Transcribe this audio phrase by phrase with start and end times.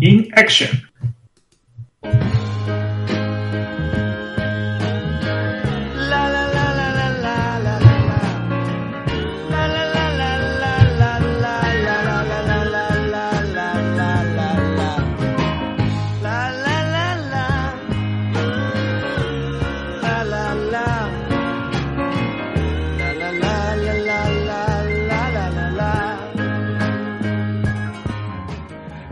[0.00, 0.88] In action.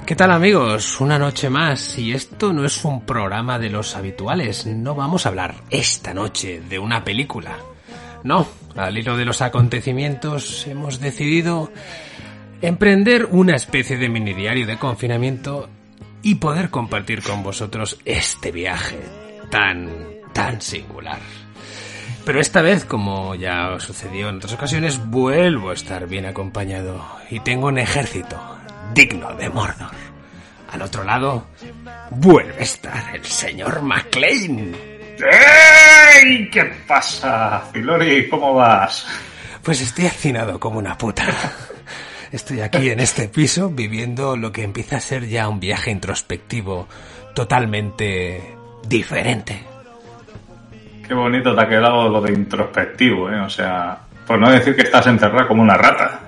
[0.07, 1.01] ¿Qué tal amigos?
[1.01, 5.31] Una noche más y esto no es un programa de los habituales, no vamos a
[5.31, 7.57] hablar esta noche de una película.
[8.23, 11.73] No, al hilo de los acontecimientos hemos decidido
[12.63, 15.69] emprender una especie de mini diario de confinamiento
[16.23, 19.01] y poder compartir con vosotros este viaje
[19.51, 19.91] tan,
[20.33, 21.19] tan singular.
[22.25, 27.41] Pero esta vez, como ya sucedió en otras ocasiones, vuelvo a estar bien acompañado y
[27.41, 28.57] tengo un ejército
[28.95, 30.06] digno de Mordor.
[30.71, 31.47] Al otro lado,
[32.11, 34.75] vuelve a estar el señor MacLean.
[35.19, 36.51] ¡Ey!
[36.51, 38.29] ¿Qué pasa, Filori?
[38.29, 39.07] ¿Cómo vas?
[39.63, 41.25] Pues estoy hacinado como una puta.
[42.33, 46.89] Estoy aquí en este piso viviendo lo que empieza a ser ya un viaje introspectivo
[47.35, 49.63] totalmente diferente.
[51.07, 53.41] Qué bonito te ha quedado lo de introspectivo, ¿eh?
[53.41, 56.26] O sea, por no decir que estás encerrado como una rata.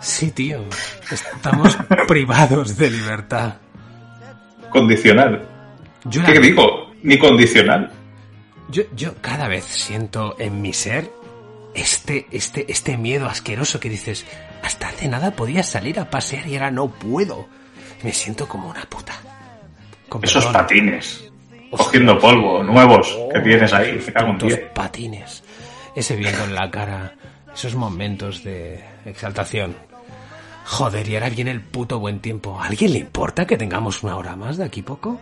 [0.00, 0.64] Sí, tío.
[1.10, 1.76] Estamos
[2.08, 3.54] privados de libertad.
[4.70, 5.46] Condicional.
[6.04, 6.92] Yo ¿Qué la- digo?
[7.02, 7.90] Ni condicional.
[8.68, 11.10] Yo, yo cada vez siento en mi ser
[11.74, 14.26] este, este, este miedo asqueroso que dices,
[14.62, 17.46] hasta hace nada podía salir a pasear y ahora no puedo.
[18.02, 19.14] Me siento como una puta.
[20.08, 20.62] Con Esos perdón.
[20.62, 21.24] patines.
[21.70, 23.98] Cogiendo polvo, nuevos, que tienes ahí.
[23.98, 25.42] Esos patines.
[25.94, 27.14] Ese viento en la cara.
[27.52, 29.74] Esos momentos de exaltación.
[30.64, 32.60] Joder, y ahora viene el puto buen tiempo.
[32.60, 35.20] ¿A alguien le importa que tengamos una hora más de aquí poco?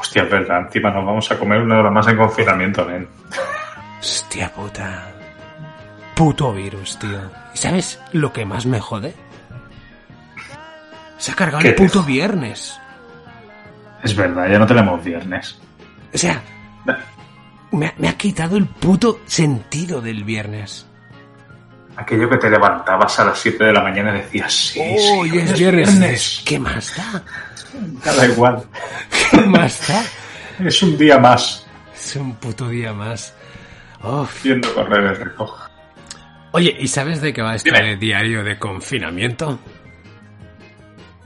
[0.00, 0.62] Hostia, es verdad.
[0.66, 3.08] Encima nos vamos a comer una hora más en confinamiento, nen.
[4.00, 5.08] Hostia puta.
[6.14, 7.20] Puto virus, tío.
[7.54, 9.14] ¿Y sabes lo que más me jode?
[11.18, 12.78] Se ha cargado ¿Qué el puto viernes.
[14.02, 15.58] Es verdad, ya no tenemos viernes.
[16.12, 16.42] O sea,
[17.70, 20.86] me, ha- me ha quitado el puto sentido del viernes.
[21.96, 25.30] Aquello que te levantabas a las 7 de la mañana y decías, sí, sí, Hoy
[25.30, 26.42] hoy es viernes.
[26.44, 27.22] ¿Qué más da?
[28.04, 28.62] Da igual.
[29.30, 30.02] ¿Qué más da?
[30.66, 33.34] Es un día más Es un puto día más.
[34.02, 34.42] Uf.
[34.42, 35.68] viendo correr el reloj.
[36.52, 37.96] Oye, ¿y sabes de qué va este Dime.
[37.96, 39.58] diario de confinamiento?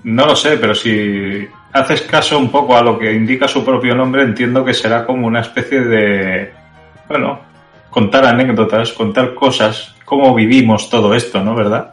[0.04, 3.94] No lo sé, pero si haces caso un poco a lo que indica su propio
[3.94, 6.52] nombre, entiendo que será como una especie de,
[7.08, 7.40] bueno,
[7.90, 11.54] contar anécdotas, contar cosas, cómo vivimos todo esto, ¿no?
[11.54, 11.92] ¿Verdad?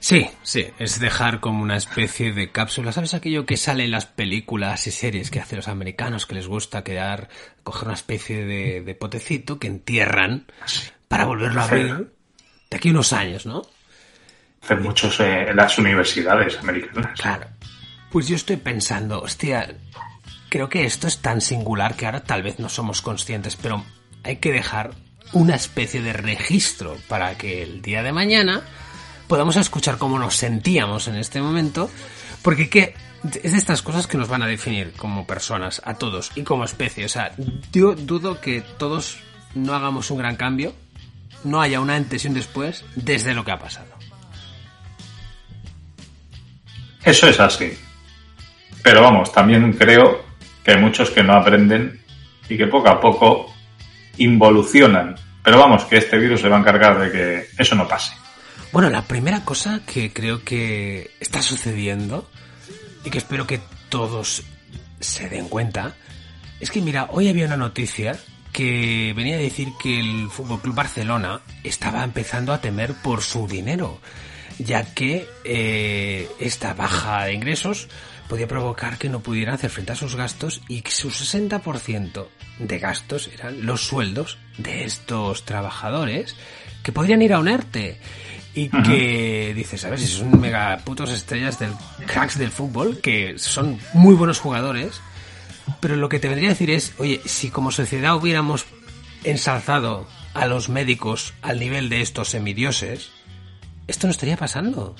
[0.00, 2.92] Sí, sí, es dejar como una especie de cápsula.
[2.92, 6.46] ¿Sabes aquello que sale en las películas y series que hacen los americanos que les
[6.46, 7.28] gusta quedar,
[7.64, 10.46] coger una especie de, de potecito que entierran
[11.08, 12.12] para volverlo a abrir
[12.70, 13.62] de aquí a unos años, ¿no?
[14.62, 17.20] Hacen muchos eh, en las universidades americanas.
[17.20, 17.46] Claro.
[18.10, 19.74] Pues yo estoy pensando, hostia,
[20.48, 23.84] creo que esto es tan singular que ahora tal vez no somos conscientes, pero
[24.22, 24.92] hay que dejar
[25.32, 28.62] una especie de registro para que el día de mañana
[29.26, 31.90] podamos escuchar cómo nos sentíamos en este momento,
[32.42, 32.94] porque que
[33.42, 36.64] es de estas cosas que nos van a definir como personas, a todos, y como
[36.64, 37.04] especie.
[37.04, 37.32] O sea,
[37.72, 39.18] yo dudo que todos
[39.54, 40.74] no hagamos un gran cambio,
[41.44, 43.92] no haya una antes y un después desde lo que ha pasado.
[47.04, 47.72] Eso es así.
[48.82, 50.24] Pero vamos, también creo
[50.64, 52.00] que hay muchos que no aprenden
[52.48, 53.54] y que poco a poco
[54.18, 55.16] involucionan.
[55.42, 58.12] Pero vamos, que este virus se va a encargar de que eso no pase.
[58.72, 62.28] Bueno, la primera cosa que creo que está sucediendo
[63.04, 64.42] y que espero que todos
[65.00, 65.94] se den cuenta
[66.60, 68.18] es que, mira, hoy había una noticia
[68.52, 73.46] que venía a decir que el Fútbol Club Barcelona estaba empezando a temer por su
[73.46, 74.00] dinero,
[74.58, 77.88] ya que eh, esta baja de ingresos
[78.28, 82.26] podía provocar que no pudieran hacer frente a sus gastos y que su 60%
[82.58, 86.36] de gastos eran los sueldos de estos trabajadores
[86.82, 88.00] que podrían ir a un ERTE.
[88.54, 91.70] y que dices, a ver, si son mega putos estrellas del
[92.06, 95.00] cracks del fútbol, que son muy buenos jugadores,
[95.80, 98.66] pero lo que te vendría a decir es, oye, si como sociedad hubiéramos
[99.22, 103.10] ensalzado a los médicos al nivel de estos semidioses,
[103.86, 104.96] esto no estaría pasando.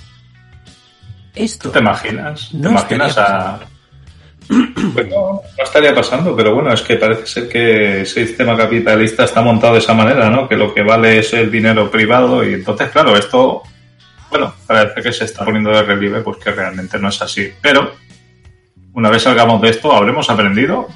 [1.34, 1.70] Esto.
[1.70, 2.52] ¿Te imaginas?
[2.54, 3.60] No ¿Te imaginas a.?
[4.94, 9.24] Pues no, no estaría pasando, pero bueno, es que parece ser que el sistema capitalista
[9.24, 10.48] está montado de esa manera, ¿no?
[10.48, 13.62] Que lo que vale es el dinero privado y entonces, claro, esto,
[14.30, 17.52] bueno, parece que se está poniendo de relieve, pues que realmente no es así.
[17.60, 17.94] Pero,
[18.94, 20.88] una vez salgamos de esto, ¿habremos aprendido?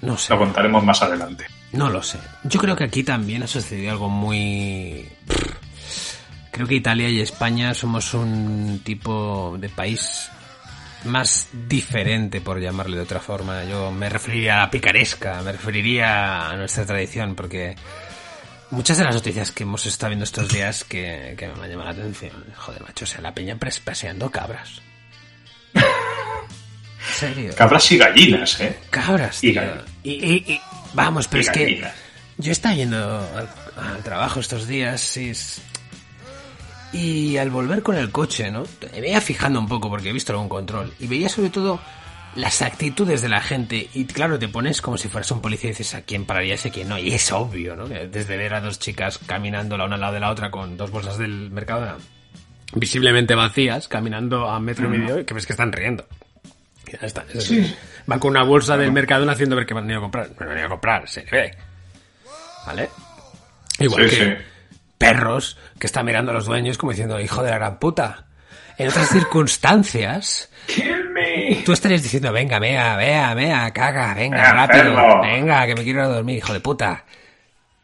[0.00, 0.32] No sé.
[0.32, 1.44] Lo contaremos más adelante.
[1.72, 2.18] No lo sé.
[2.44, 5.08] Yo creo que aquí también ha sucedido algo muy...
[6.52, 10.30] Creo que Italia y España somos un tipo de país
[11.04, 13.64] más diferente, por llamarle de otra forma.
[13.64, 17.74] Yo me referiría a la picaresca, me referiría a nuestra tradición, porque
[18.70, 21.84] muchas de las noticias que hemos estado viendo estos días que, que me han llamado
[21.92, 22.44] la atención.
[22.54, 24.80] Joder, macho, o sea, la peña paseando cabras.
[25.74, 25.82] ¿En
[27.18, 27.54] serio?
[27.56, 28.76] Cabras y gallinas, ¿eh?
[28.90, 29.60] Cabras, Y tío.
[29.62, 29.84] gallinas.
[30.04, 30.60] Y, y- y-
[30.94, 31.84] vamos, pero Y es que
[32.38, 32.98] yo estaba yendo
[33.36, 35.60] al, al trabajo estos días sí, es-
[36.92, 38.64] y al volver con el coche, ¿no?
[38.92, 41.80] Me veía fijando un poco porque he visto algún control y veía sobre todo
[42.34, 45.72] las actitudes de la gente y claro, te pones como si fueras un policía y
[45.72, 47.86] dices a quién pararías y a quién no y es obvio, ¿no?
[47.88, 50.90] Desde ver a dos chicas caminando la una al lado de la otra con dos
[50.90, 51.98] bolsas del mercado
[52.74, 56.06] visiblemente vacías, caminando a metro y medio y que ves que están riendo.
[56.90, 57.24] Ya está.
[57.28, 60.00] Es decir, Van con una bolsa del mercado haciendo ver que van a ir a
[60.00, 60.30] comprar.
[60.30, 61.56] No van a ir a comprar, se le ve.
[62.66, 62.88] ¿Vale?
[63.78, 64.42] Igual Sí, que sí.
[65.06, 68.26] Perros que están mirando a los dueños como diciendo, hijo de la gran puta.
[68.78, 71.62] En otras circunstancias, Kill me.
[71.64, 75.20] tú estarías diciendo, venga, mea, vea, mea, caga, venga, Venga, rápido, perro.
[75.22, 77.04] venga, que me quiero ir a dormir, hijo de puta.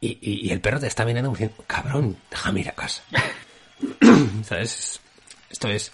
[0.00, 3.02] Y, y- y el perro te está mirando diciendo, cabrón, déjame ir a casa.
[4.44, 5.00] ¿Sabes?
[5.50, 5.92] Esto es,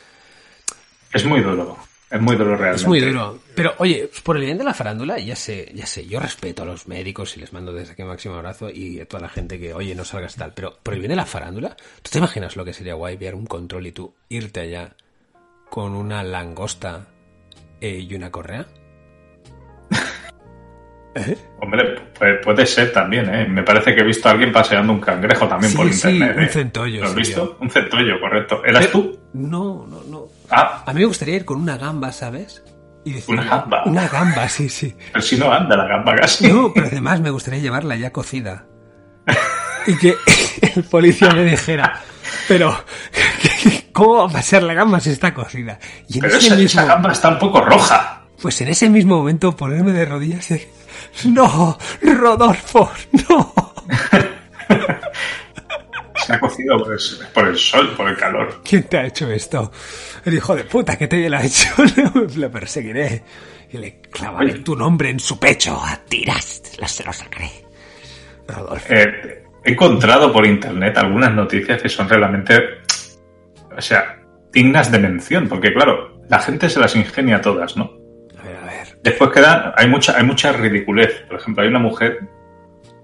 [1.13, 1.77] Es muy duro.
[2.15, 2.83] Es muy duro realmente.
[2.83, 3.39] es muy duro.
[3.57, 6.67] Pero, oye, por el bien de la farándula, ya sé, ya sé, yo respeto a
[6.67, 9.59] los médicos y les mando desde aquí un máximo abrazo y a toda la gente
[9.59, 10.53] que, oye, no salgas tal.
[10.55, 13.35] Pero, por el bien de la farándula, ¿tú te imaginas lo que sería guay ver
[13.35, 14.95] un control y tú irte allá
[15.71, 17.07] con una langosta
[17.81, 18.65] eh, y una correa?
[21.61, 23.47] Hombre, pu- puede ser también, ¿eh?
[23.49, 26.37] Me parece que he visto a alguien paseando un cangrejo también Sí, por sí, internet.
[26.37, 26.49] un ¿eh?
[26.49, 27.57] centollo ¿Lo has visto?
[27.61, 28.65] Un centollo, correcto.
[28.65, 29.19] ¿Eras tú?
[29.33, 30.27] No, no, no.
[30.51, 32.63] Ah, A mí me gustaría ir con una gamba, ¿sabes?
[33.05, 33.83] Y decir, ¿Una gamba?
[33.87, 34.95] Una gamba, sí, sí.
[35.13, 36.49] pero si no anda la gamba casi.
[36.49, 38.67] No, pero además me gustaría llevarla ya cocida.
[39.87, 40.15] Y que
[40.77, 42.01] el policía me dijera,
[42.49, 42.75] pero,
[43.93, 45.79] ¿cómo va a ser la gamba si está cocida?
[46.09, 48.23] Y en Pero ese esa, mismo, esa gamba está un poco roja.
[48.41, 50.69] pues en ese mismo momento ponerme de rodillas y decir,
[51.27, 52.91] no, Rodolfo,
[53.29, 53.53] no.
[56.27, 56.99] Se ha cocido por el,
[57.33, 58.63] por el sol, por el calor.
[58.65, 59.71] ¿Quién te ha hecho esto?
[60.25, 61.69] El hijo de puta que te lo ha hecho,
[62.37, 63.23] lo perseguiré.
[63.73, 67.51] Y le clavaré tu nombre en su pecho a tiras, se lo sacaré.
[68.47, 68.87] Rodolfo.
[68.93, 72.59] Eh, he encontrado por internet algunas noticias que son realmente,
[73.77, 74.21] o sea,
[74.53, 77.91] dignas de mención, porque claro, la gente se las ingenia todas, ¿no?
[78.39, 78.99] A ver, a ver.
[79.03, 81.25] Después quedan, hay mucha, hay mucha ridiculez.
[81.29, 82.21] Por ejemplo, hay una mujer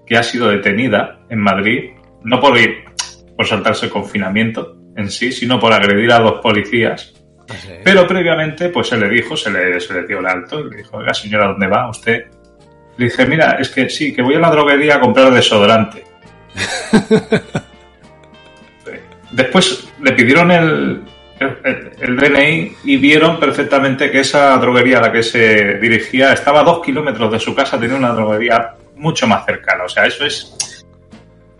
[0.05, 1.91] que ha sido detenida en Madrid,
[2.23, 2.83] no por ir,
[3.35, 7.13] por saltarse el confinamiento en sí, sino por agredir a dos policías.
[7.83, 10.97] Pero previamente, pues se le dijo, se le, se le dio el alto, le dijo,
[10.97, 12.25] oiga señora, ¿dónde va usted?
[12.97, 16.03] Le dije, mira, es que sí, que voy a la droguería a comprar desodorante.
[19.31, 21.01] Después le pidieron el,
[21.39, 26.61] el, el DNI y vieron perfectamente que esa droguería a la que se dirigía estaba
[26.61, 29.85] a dos kilómetros de su casa, tenía una droguería mucho más cercana.
[29.85, 30.80] O sea, eso es...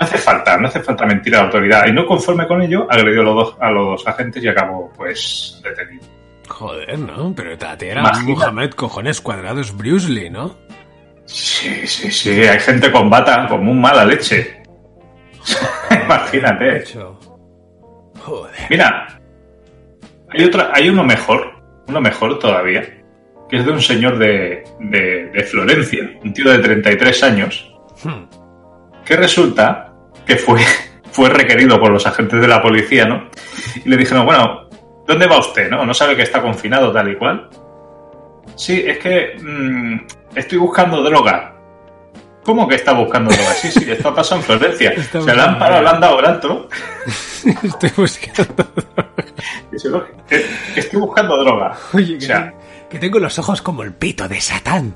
[0.02, 1.86] No hace falta, no hace falta mentir a la autoridad.
[1.88, 4.92] Y no conforme con ello, agredió a los dos, a los dos agentes y acabó,
[4.98, 6.04] pues, detenido.
[6.50, 7.32] Joder, ¿no?
[7.36, 8.34] Pero Tate era Imagina.
[8.36, 10.58] Muhammad cojones cuadrados Bruce Lee, ¿no?
[11.26, 14.64] Sí, sí, sí, hay gente con bata como un mala leche.
[16.06, 16.84] Imagínate.
[18.26, 18.52] Joder.
[18.72, 19.22] Mira,
[20.30, 22.82] hay otra, hay uno mejor, uno mejor todavía,
[23.50, 27.68] que es de un señor de, de, de Florencia, un tío de 33 años,
[28.04, 28.24] Hmm.
[29.06, 29.91] que resulta
[30.26, 30.62] que fue,
[31.12, 33.30] fue requerido por los agentes de la policía, ¿no?
[33.84, 34.68] Y le dijeron, bueno,
[35.08, 35.86] ¿dónde va usted, no?
[35.86, 37.50] ¿No sabe que está confinado tal y cual?
[38.56, 40.00] Sí, es que mm,
[40.36, 41.48] estoy buscando droga.
[42.44, 43.54] ¿Cómo que está buscando droga?
[43.54, 44.90] Sí, sí, esto ha pasado en Florencia.
[44.98, 46.30] Está Se le han parado, le droga.
[46.32, 46.70] han dado.
[47.64, 48.68] Estoy buscando.
[49.72, 51.78] Dice, "No, que- que estoy buscando droga.
[51.94, 52.52] Oye, O que, sea,
[52.90, 54.96] que tengo los ojos como el pito de Satán.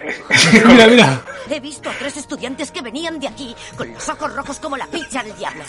[0.66, 1.22] mira, mira.
[1.48, 4.86] He visto a tres estudiantes que venían de aquí con los ojos rojos como la
[4.86, 5.64] picha del diablo.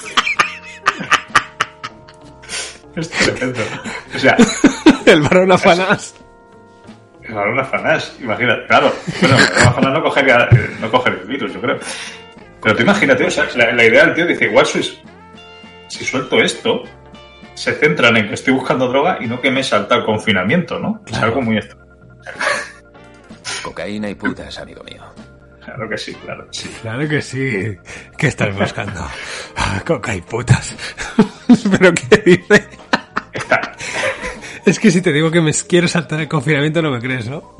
[2.95, 3.59] Es tremendo.
[4.15, 4.37] O sea,
[5.05, 6.15] el varón afanás.
[7.23, 8.67] el varón afanás, imagínate.
[8.67, 11.79] Claro, bueno, el varón afanás no cogería, no cogería el virus, yo creo.
[12.61, 14.83] Pero tú imagínate, o sea, la, la idea del tío dice, igual si,
[15.87, 16.83] si suelto esto,
[17.55, 21.01] se centran en que estoy buscando droga y no que me salta el confinamiento, ¿no?
[21.07, 21.81] Es algo muy extraño.
[23.63, 25.03] Cocaína y putas, amigo mío.
[25.63, 26.69] Claro que sí, claro que sí.
[26.81, 27.77] Claro que sí.
[28.17, 29.05] ¿Qué estás buscando?
[29.55, 30.75] Ah, Coca y putas.
[31.71, 32.67] ¿Pero qué dice?
[33.33, 33.71] Está,
[34.65, 37.55] Es que si te digo que me quiero saltar el confinamiento no me crees, ¿no?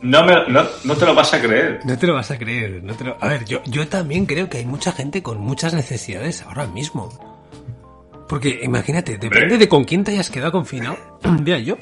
[0.00, 1.80] no, me, no, no te lo vas a creer.
[1.84, 2.82] No te lo vas a creer.
[2.82, 3.16] No te lo...
[3.22, 7.10] A ver, yo, yo también creo que hay mucha gente con muchas necesidades ahora mismo.
[8.28, 10.96] Porque imagínate, depende de con quién te hayas quedado confinado.
[11.42, 11.76] Mira, yo.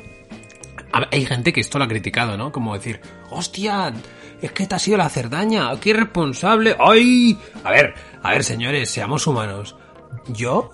[0.92, 2.50] Hay gente que esto lo ha criticado, ¿no?
[2.50, 3.92] Como decir, hostia,
[4.40, 6.76] es que te ha sido la cerdaña, qué irresponsable.
[6.80, 7.38] ¡Ay!
[7.64, 9.76] A ver, a ver, señores, seamos humanos.
[10.28, 10.71] Yo,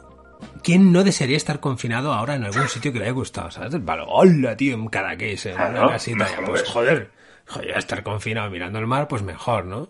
[0.63, 3.51] ¿quién no desearía estar confinado ahora en algún sitio que le haya gustado?
[3.51, 3.85] ¿Sabes?
[3.85, 6.25] Vale, hola, tío, en Cadaqués, en una Claro, casita.
[6.25, 7.11] mejor Pues joder,
[7.49, 9.89] joder, estar confinado mirando el mar, pues mejor, ¿no?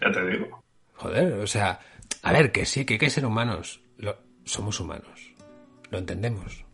[0.00, 0.62] Ya te digo.
[0.94, 1.78] Joder, o sea,
[2.22, 3.82] a ver, que sí, que hay que ser humanos.
[3.98, 5.34] Lo- somos humanos.
[5.90, 6.64] Lo entendemos.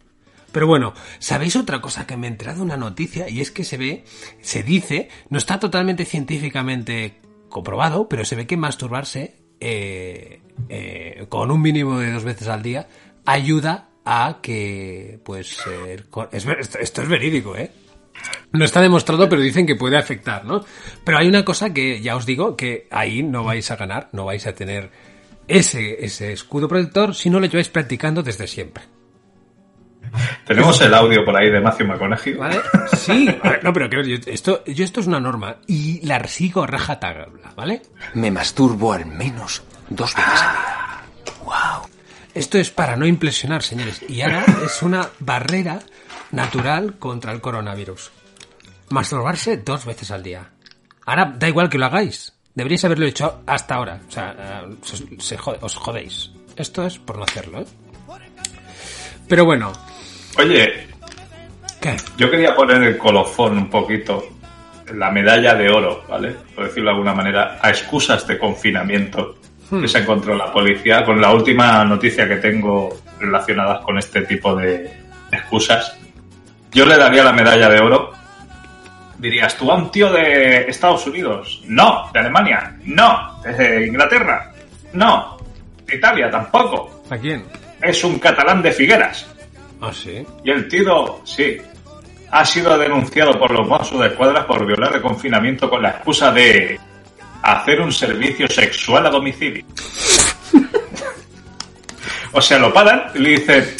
[0.54, 3.28] Pero bueno, ¿sabéis otra cosa que me he enterado una noticia?
[3.28, 4.04] Y es que se ve,
[4.40, 11.50] se dice, no está totalmente científicamente comprobado, pero se ve que masturbarse eh, eh, con
[11.50, 12.86] un mínimo de dos veces al día
[13.26, 15.58] ayuda a que, pues,
[16.30, 17.72] es esto es verídico, ¿eh?
[18.52, 20.64] No está demostrado, pero dicen que puede afectar, ¿no?
[21.04, 24.24] Pero hay una cosa que ya os digo, que ahí no vais a ganar, no
[24.24, 24.92] vais a tener
[25.48, 28.93] ese, ese escudo protector si no lo lleváis practicando desde siempre.
[30.46, 32.34] Tenemos el audio por ahí de Matthew McConaughey.
[32.34, 32.60] ¿Vale?
[32.96, 36.22] Sí, a ver, no, pero creo yo esto, yo esto es una norma y la
[36.28, 37.82] sigo rajatabla, ¿vale?
[38.14, 41.02] Me masturbo al menos dos veces al día.
[41.44, 41.88] ¡Wow!
[42.34, 44.02] Esto es para no impresionar, señores.
[44.08, 45.78] Y ahora es una barrera
[46.32, 48.10] natural contra el coronavirus.
[48.90, 50.50] Masturbarse dos veces al día.
[51.06, 52.32] Ahora da igual que lo hagáis.
[52.54, 54.00] Deberíais haberlo hecho hasta ahora.
[54.08, 56.30] O sea, eh, se- se jode- os jodéis.
[56.56, 57.66] Esto es por no hacerlo, ¿eh?
[59.28, 59.72] Pero bueno,
[60.36, 60.88] Oye,
[61.80, 61.96] ¿qué?
[62.16, 64.26] yo quería poner el colofón un poquito,
[64.94, 66.34] la medalla de oro, ¿vale?
[66.54, 69.36] Por decirlo de alguna manera, a excusas de confinamiento
[69.70, 74.54] que se encontró la policía con la última noticia que tengo relacionadas con este tipo
[74.54, 74.90] de
[75.32, 75.96] excusas.
[76.72, 78.12] Yo le daría la medalla de oro.
[79.18, 81.62] Dirías, ¿tú a un tío de Estados Unidos?
[81.66, 82.10] No.
[82.12, 82.76] ¿De Alemania?
[82.84, 83.40] No.
[83.42, 84.52] ¿De Inglaterra?
[84.92, 85.38] No.
[85.86, 86.30] ¿De Italia?
[86.30, 87.02] Tampoco.
[87.10, 87.44] ¿A quién?
[87.80, 89.33] Es un catalán de Figueras.
[89.84, 90.24] Ah, sí.
[90.42, 91.58] Y el tío, sí,
[92.30, 96.32] ha sido denunciado por los Mossos de Escuadra por violar el confinamiento con la excusa
[96.32, 96.80] de
[97.42, 99.64] hacer un servicio sexual a domicilio.
[102.32, 103.76] o sea, lo paran y le dicen,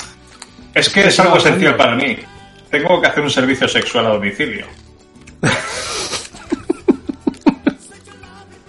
[0.74, 2.18] es que es algo esencial para mí.
[2.70, 4.66] Tengo que hacer un servicio sexual a domicilio.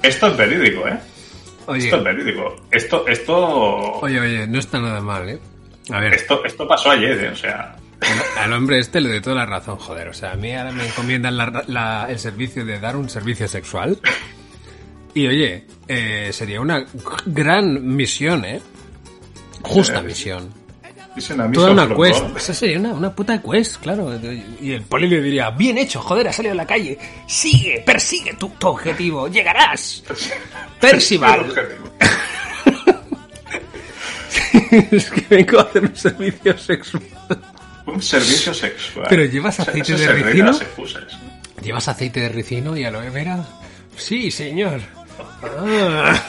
[0.01, 0.97] Esto es verídico, ¿eh?
[1.65, 2.55] Oye, Esto es verídico.
[2.71, 3.35] Esto, esto,
[3.99, 5.39] oye, oye, no está nada mal, ¿eh?
[5.91, 7.29] A ver, esto, esto pasó ayer, ¿eh?
[7.29, 7.75] O sea,
[8.39, 10.09] al hombre este le doy toda la razón, joder.
[10.09, 13.47] O sea, a mí ahora me encomiendan la- la- el servicio de dar un servicio
[13.47, 13.99] sexual.
[15.13, 16.85] Y oye, eh, sería una
[17.25, 18.61] gran misión, ¿eh?
[19.61, 20.53] Justa Eh, misión.
[21.53, 22.37] Toda una quest.
[22.37, 24.11] Esa sería una, una puta quest, claro.
[24.61, 26.97] Y el poli le diría, bien hecho, joder, has salido a la calle.
[27.25, 30.03] Sigue, persigue tu, tu objetivo, llegarás.
[30.81, 31.53] Percival.
[34.91, 37.03] Es que vengo a hacer un servicio sexual.
[37.85, 39.05] Un servicio sexual.
[39.09, 40.59] Pero llevas O sea, aceite de ricino?
[41.61, 43.45] ¿Llevas aceite de ricino y aloe vera?
[43.97, 44.81] Sí, señor.
[45.57, 46.25] Ah.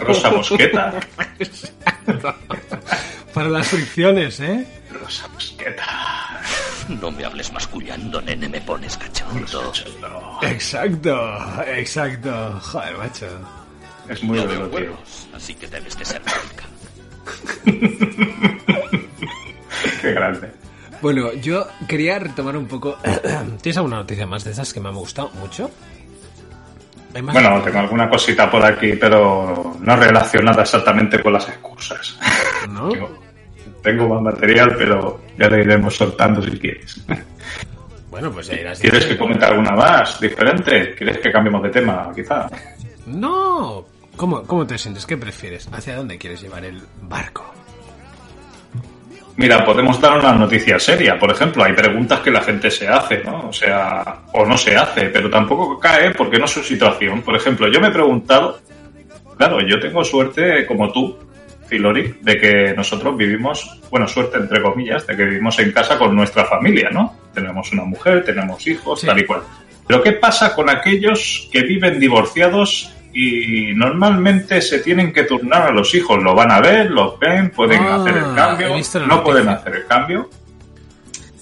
[0.00, 0.92] Rosa mosqueta.
[3.34, 4.66] Para las fricciones, ¿eh?
[4.92, 6.40] Rosa mosqueta.
[6.88, 9.72] No me hables mascullando, nene, me pones cachondo.
[10.00, 12.60] No, Exacto, exacto.
[12.62, 13.26] Joder, macho.
[14.08, 16.64] es muy huevos, así que debes de ser rica.
[20.02, 20.50] Qué grande.
[21.02, 22.96] Bueno, yo quería retomar un poco.
[23.60, 25.70] ¿Tienes alguna noticia más de esas que me han gustado mucho?
[27.22, 32.18] Bueno, tengo alguna cosita por aquí, pero no relacionada exactamente con las excusas.
[32.68, 32.90] ¿no?
[33.82, 37.00] Tengo, más material, pero ya le iremos soltando si quieres.
[38.10, 38.80] Bueno, pues ya irás.
[38.80, 40.92] ¿Quieres que comente alguna más diferente?
[40.96, 42.48] ¿Quieres que cambiemos de tema, quizá?
[43.06, 43.86] No.
[44.16, 45.04] ¿Cómo, ¿Cómo te sientes?
[45.06, 45.68] ¿Qué prefieres?
[45.72, 47.52] ¿Hacia dónde quieres llevar el barco?
[49.36, 51.18] Mira, podemos dar una noticia seria.
[51.18, 53.48] Por ejemplo, hay preguntas que la gente se hace, ¿no?
[53.48, 57.20] O sea, o no se hace, pero tampoco cae porque no es su situación.
[57.20, 58.58] Por ejemplo, yo me he preguntado,
[59.36, 61.18] claro, yo tengo suerte como tú,
[61.66, 66.16] Filori, de que nosotros vivimos, bueno, suerte entre comillas, de que vivimos en casa con
[66.16, 67.14] nuestra familia, ¿no?
[67.34, 69.06] Tenemos una mujer, tenemos hijos, Sí.
[69.06, 69.42] tal y cual.
[69.86, 75.70] Pero ¿qué pasa con aquellos que viven divorciados y normalmente se tienen que turnar a
[75.72, 76.22] los hijos?
[76.22, 79.22] Lo van a ver, los ven, pueden Ah, hacer el cambio, no noticia.
[79.22, 80.30] pueden hacer el cambio.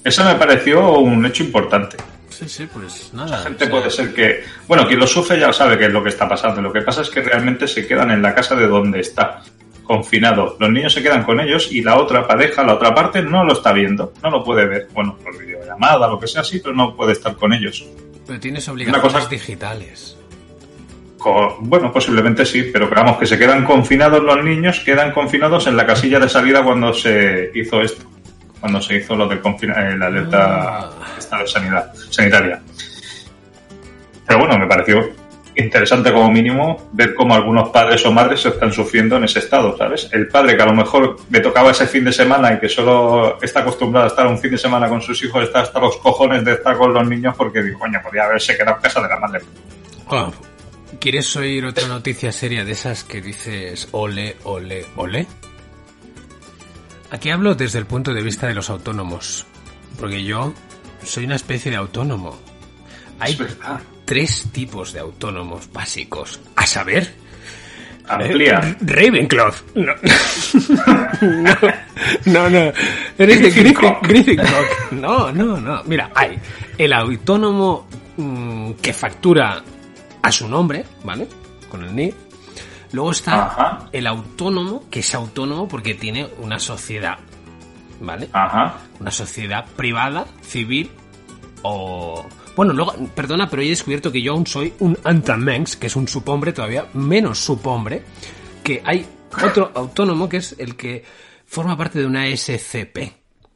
[0.05, 1.97] Eso me pareció un hecho importante.
[2.29, 3.31] Sí, sí, pues nada.
[3.31, 5.93] La gente o sea, puede ser que, bueno, quien lo sufre ya sabe qué es
[5.93, 6.61] lo que está pasando.
[6.61, 9.41] Lo que pasa es que realmente se quedan en la casa de donde está,
[9.85, 10.57] confinado.
[10.59, 13.53] Los niños se quedan con ellos y la otra pareja, la otra parte, no lo
[13.53, 14.89] está viendo, no lo puede ver.
[14.93, 17.85] Bueno, por videollamada, lo que sea así, pero no puede estar con ellos.
[18.27, 19.25] Pero tienes obligaciones cosa- Co-
[21.61, 25.87] Bueno, posiblemente sí, pero creamos que se quedan confinados los niños, quedan confinados en la
[25.87, 28.05] casilla de salida cuando se hizo esto,
[28.61, 31.39] cuando se hizo lo de confina- eh, la alerta Ah.
[31.41, 32.61] de sanidad, sanitaria.
[34.27, 35.11] Pero bueno, me pareció
[35.57, 39.77] interesante como mínimo ver cómo algunos padres o madres se están sufriendo en ese estado,
[39.77, 40.09] ¿sabes?
[40.13, 43.39] El padre que a lo mejor le tocaba ese fin de semana y que solo
[43.41, 46.45] está acostumbrado a estar un fin de semana con sus hijos, está hasta los cojones
[46.45, 49.17] de estar con los niños porque digo, coño, podría haberse quedado en casa de la
[49.21, 49.41] madre.
[50.09, 50.33] Oh,
[51.01, 55.27] ¿Quieres oír otra noticia seria de esas que dices ole, ole, ole?
[57.11, 59.47] Aquí hablo desde el punto de vista de los autónomos,
[59.99, 60.53] porque yo
[61.05, 62.37] soy una especie de autónomo.
[63.21, 63.39] Hay
[64.05, 67.15] tres tipos de autónomos básicos, a saber,
[68.07, 68.61] Amplía.
[68.63, 69.53] Eh, Ravenclaw.
[69.77, 69.95] No.
[71.23, 71.57] no,
[72.27, 72.73] no, no.
[73.19, 74.41] Eres de Griffin.
[74.93, 75.83] No, no, no.
[75.85, 76.39] Mira, hay
[76.77, 77.87] el autónomo
[78.17, 79.63] mm, que factura
[80.25, 81.29] a su nombre, ¿vale?
[81.69, 82.15] Con el NIF.
[82.93, 83.89] Luego está Ajá.
[83.93, 87.19] el autónomo, que es autónomo porque tiene una sociedad,
[88.01, 88.29] ¿vale?
[88.33, 88.77] Ajá.
[89.01, 90.91] Una sociedad privada, civil
[91.63, 92.25] o...
[92.57, 96.07] Bueno, luego, perdona, pero he descubierto que yo aún soy un antamenx, que es un
[96.07, 98.05] subhombre todavía menos subhombre,
[98.63, 99.05] que hay
[99.45, 101.05] otro autónomo que es el que
[101.45, 103.13] forma parte de una SCP,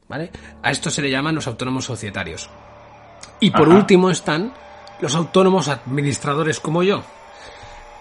[0.09, 0.31] ¿vale?
[0.61, 2.49] A esto se le llaman los autónomos societarios.
[3.39, 3.77] Y por Ajá.
[3.77, 4.51] último están
[5.01, 7.03] los autónomos administradores como yo.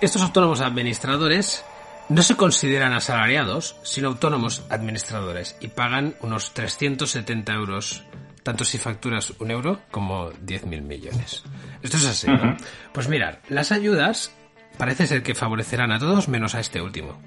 [0.01, 1.65] Estos autónomos administradores
[2.09, 8.05] no se consideran asalariados, sino autónomos administradores y pagan unos 370 euros,
[8.43, 11.43] tanto si facturas un euro como 10.000 millones.
[11.83, 12.57] Esto es así, ¿no?
[12.93, 14.33] Pues mirar, las ayudas
[14.79, 17.21] parece ser que favorecerán a todos menos a este último,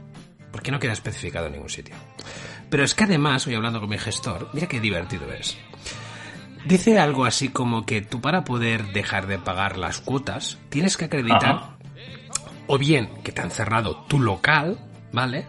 [0.51, 1.95] porque no queda especificado en ningún sitio.
[2.69, 5.57] Pero es que además, voy hablando con mi gestor, mira qué divertido es.
[6.65, 11.05] Dice algo así como que tú para poder dejar de pagar las cuotas tienes que
[11.05, 11.77] acreditar Ajá.
[12.67, 14.77] o bien que te han cerrado tu local,
[15.11, 15.47] ¿vale?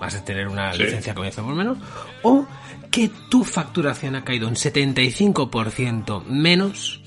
[0.00, 0.82] Vas a tener una Sí.
[0.84, 1.78] licencia comienzo por menos,
[2.22, 2.46] o
[2.90, 7.02] que tu facturación ha caído un 75% menos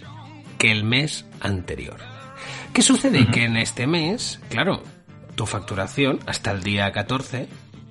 [0.58, 1.97] que el mes anterior.
[2.73, 3.28] ¿Qué sucede?
[3.28, 4.82] Que en este mes, claro,
[5.36, 7.47] tu facturación hasta el día 14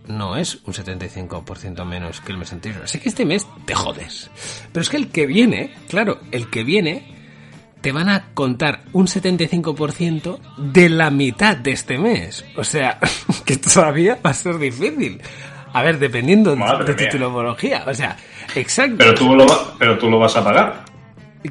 [0.06, 2.82] no es un 75% menos que el mes anterior.
[2.84, 4.30] Así que este mes te jodes.
[4.72, 7.12] Pero es que el que viene, claro, el que viene
[7.80, 12.44] te van a contar un 75% de la mitad de este mes.
[12.56, 12.98] O sea,
[13.44, 15.20] que todavía va a ser difícil.
[15.72, 17.84] A ver, dependiendo Madre de tu titulología.
[17.86, 18.16] O sea,
[18.54, 18.96] exacto.
[18.98, 20.84] Pero tú lo, va- pero tú lo vas a pagar.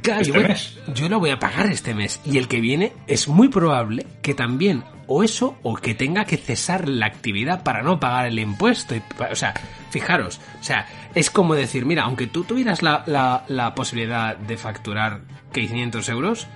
[0.02, 0.80] Claro, este yo, voy- mes.
[0.96, 2.20] yo lo voy a pagar este mes.
[2.26, 6.38] Y el que viene es muy probable que también, o eso, o que tenga que
[6.38, 8.96] cesar la actividad para no pagar el impuesto.
[9.32, 9.54] O sea,
[9.92, 14.58] fijaros, o sea, es como decir, mira, aunque tú tuvieras la, la- la posibilidad de
[14.58, 15.22] facturar
[15.54, 16.48] 500 euros,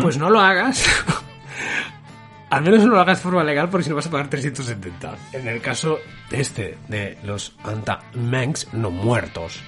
[0.00, 0.84] pues no lo hagas.
[2.50, 5.16] Al menos no lo hagas de forma legal porque si no vas a pagar 370.
[5.32, 5.98] En el caso
[6.30, 9.60] de este, de los Antamengs no muertos.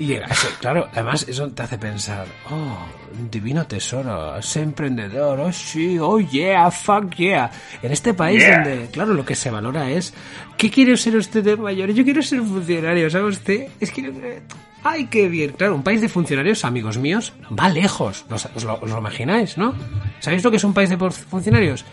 [0.00, 2.86] Y eso, claro, además eso te hace pensar, oh,
[3.30, 7.50] divino tesoro, sé emprendedor, oh sí, oh yeah, fuck yeah.
[7.82, 8.62] En este país Yeah.
[8.62, 10.14] donde, claro, lo que se valora es,
[10.56, 11.90] ¿qué quiere ser usted de mayor?
[11.90, 13.68] Yo quiero ser funcionario, ¿sabe usted?
[13.80, 14.40] Es que,
[14.84, 15.50] ay, qué bien.
[15.58, 18.24] Claro, un país de funcionarios, amigos míos, va lejos.
[18.30, 19.74] ¿Os, lo, os lo imagináis, no?
[20.20, 21.84] ¿Sabéis lo que es un país de funcionarios?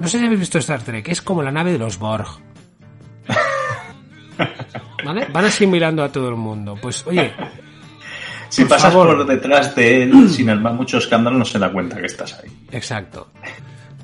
[0.00, 2.26] No sé si habéis visto Star Trek, es como la nave de los Borg.
[5.04, 5.26] ¿Vale?
[5.32, 6.76] Van asimilando a todo el mundo.
[6.80, 7.32] Pues, oye,
[8.48, 9.16] Si por pasas favor.
[9.16, 12.50] por detrás de él sin armar mucho escándalo, no se da cuenta que estás ahí.
[12.72, 13.28] Exacto.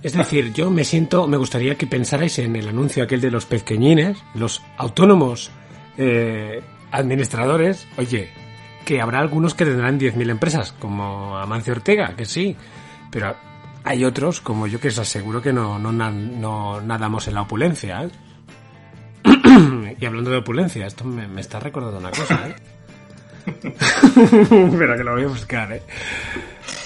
[0.02, 3.46] Es decir, yo me siento, me gustaría que pensarais en el anuncio aquel de los
[3.46, 5.50] pequeñines, los autónomos
[5.96, 7.86] eh, administradores.
[7.96, 8.30] Oye,
[8.84, 12.56] que habrá algunos que tendrán 10.000 empresas, como Amancio Ortega, que sí,
[13.12, 13.36] pero
[13.84, 18.02] hay otros, como yo, que os aseguro que no, no nadamos en la opulencia.
[18.02, 18.10] ¿eh?
[20.02, 22.54] y hablando de opulencia, esto me, me está recordando una cosa, ¿eh?
[23.62, 25.82] Espera, que lo voy a buscar, ¿eh?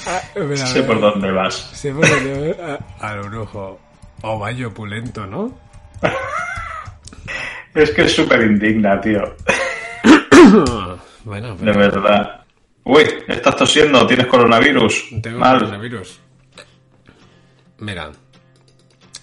[0.07, 1.55] Ah, espera, Sé por dónde vas.
[1.72, 3.81] Se pone a- al brujo.
[4.22, 5.59] O vaya opulento, ¿no?
[7.74, 9.20] Es que es súper indigna, tío.
[11.24, 12.44] bueno, De pero verdad.
[12.85, 15.05] Uy, estás tosiendo, tienes coronavirus.
[15.22, 15.59] tengo Mal.
[15.59, 16.20] coronavirus.
[17.79, 18.11] Mira,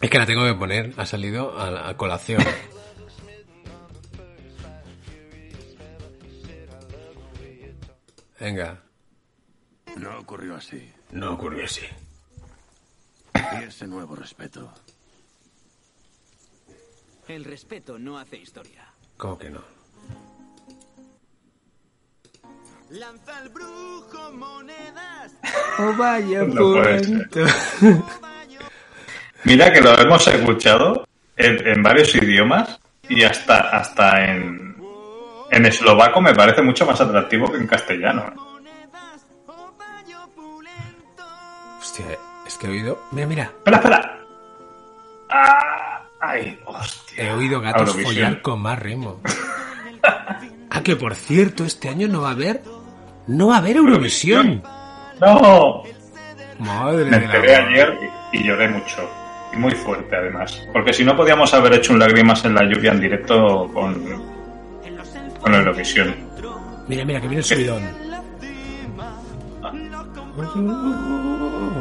[0.02, 2.44] es que la tengo que poner, ha salido a, la- a colación.
[8.40, 8.82] Venga,
[9.98, 10.92] No ocurrió así.
[11.12, 11.86] no ocurrió así.
[13.36, 14.72] Y ese nuevo respeto.
[17.28, 18.86] El respeto no hace historia.
[19.18, 19.62] ¿Cómo que no?
[22.90, 25.32] Lanza el brujo monedas.
[25.80, 27.30] Oh, vaya No puede ser.
[27.30, 27.54] puente.
[29.46, 34.63] Mira que lo hemos escuchado en, en varios idiomas y hasta, hasta en,
[35.54, 38.24] en eslovaco me parece mucho más atractivo que en castellano.
[38.28, 38.40] ¿eh?
[41.80, 42.06] Hostia,
[42.48, 43.00] es que he oído...
[43.12, 44.20] Mira, mira, Espera, espera.
[45.30, 47.24] Ah, ay, hostia.
[47.24, 49.22] he oído gatos follar con más ritmo.
[50.70, 52.64] Ah, que por cierto, este año no va a haber...
[53.28, 54.64] No va a haber Eurovisión.
[55.22, 55.84] No.
[56.60, 57.98] Madre Me de la enteré ayer
[58.32, 59.10] y, y lloré mucho.
[59.54, 60.68] Y muy fuerte, además.
[60.74, 64.33] Porque si no, podíamos haber hecho un lágrimas en la lluvia en directo con,
[65.44, 66.16] con Eurovisión.
[66.88, 67.84] Mira, mira, que viene el subidón.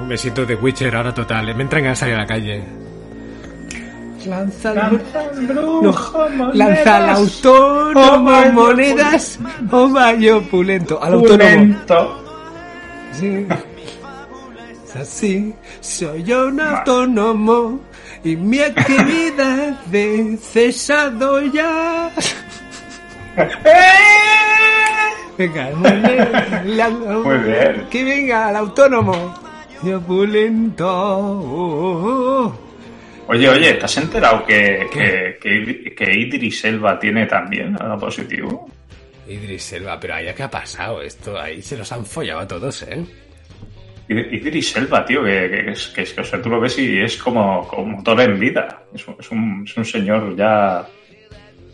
[0.06, 1.54] Me siento de Witcher ahora total.
[1.54, 2.64] Me entran ganas de salir a la calle.
[4.26, 9.38] Lanza el brujo, lanza al autónomo monedas
[9.70, 11.02] o vaya opulento.
[11.02, 11.76] Al autónomo.
[13.12, 13.46] Sí.
[14.86, 17.80] Es así, soy yo un autónomo
[18.22, 22.10] y mi actividad he cesado ya.
[25.38, 25.70] Venga,
[26.64, 27.86] la- Muy bien.
[27.90, 29.34] que venga el autónomo
[29.94, 30.86] opulento.
[30.86, 32.58] Oh, oh.
[33.28, 38.68] Oye, oye, ¿te has enterado que, que, que, que Idris Elba tiene también algo positivo?
[39.26, 42.82] Idris Elba, pero ahí qué ha pasado esto, ahí se los han follado a todos,
[42.82, 43.02] ¿eh?
[44.08, 47.16] Id- Idris Elba, tío, que, que, es- que, o sea, tú lo ves y es
[47.16, 48.82] como, como todo en vida.
[48.94, 50.84] Es un, es un señor ya...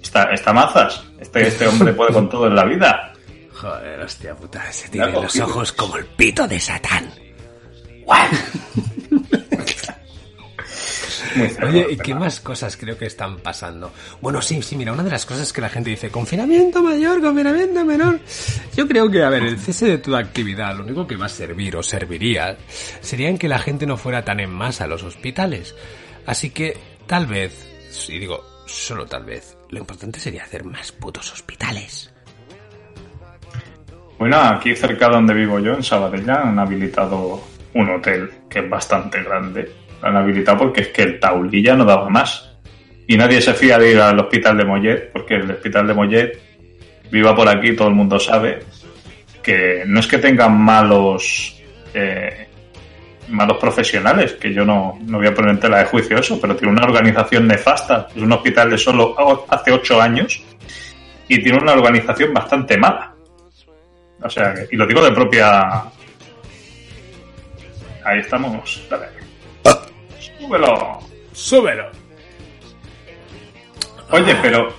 [0.09, 1.05] Está, está mazas.
[1.21, 3.13] Este, este hombre puede con todo en la vida.
[3.53, 7.13] Joder, hostia puta, Ya tiene los ojos como el pito de Satán.
[11.63, 13.93] Oye, ¿y qué más cosas creo que están pasando?
[14.23, 17.85] Bueno, sí, sí, mira, una de las cosas que la gente dice, confinamiento mayor, confinamiento
[17.85, 18.19] menor.
[18.75, 21.29] Yo creo que, a ver, el cese de toda actividad, lo único que va a
[21.29, 22.57] servir o serviría,
[23.03, 25.75] sería en que la gente no fuera tan en masa a los hospitales.
[26.25, 27.53] Así que, tal vez,
[28.09, 32.13] y digo, solo tal vez, lo importante sería hacer más putos hospitales.
[34.19, 37.41] Bueno, aquí cerca donde vivo yo, en Sabadell, han habilitado
[37.75, 39.71] un hotel que es bastante grande.
[40.03, 42.57] Lo han habilitado porque es que el taulilla no daba más.
[43.07, 46.39] Y nadie se fía de ir al hospital de Mollet, porque el hospital de Mollet,
[47.11, 48.59] viva por aquí, todo el mundo sabe
[49.43, 51.57] que no es que tengan malos
[51.95, 52.48] eh,
[53.31, 56.57] malos profesionales, que yo no, no voy a poner en tela de juicio eso, pero
[56.57, 58.09] tiene una organización nefasta.
[58.15, 59.15] Es un hospital de solo
[59.49, 60.43] hace ocho años
[61.29, 63.15] y tiene una organización bastante mala.
[64.23, 65.83] O sea, y lo digo de propia.
[68.05, 68.87] Ahí estamos.
[68.89, 69.07] Dale.
[70.39, 70.99] Súbelo.
[71.33, 71.91] ¡Súbelo!
[74.11, 74.75] Oye, pero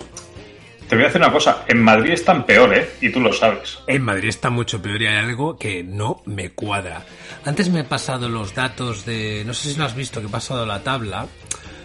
[0.89, 1.63] te voy a decir una cosa.
[1.67, 2.89] En Madrid están peor, ¿eh?
[2.99, 3.80] Y tú lo sabes.
[3.88, 7.06] En Madrid está mucho peor y hay algo que no me cuadra.
[7.45, 9.43] Antes me he pasado los datos de...
[9.45, 11.28] No sé si lo has visto, que he pasado la tabla,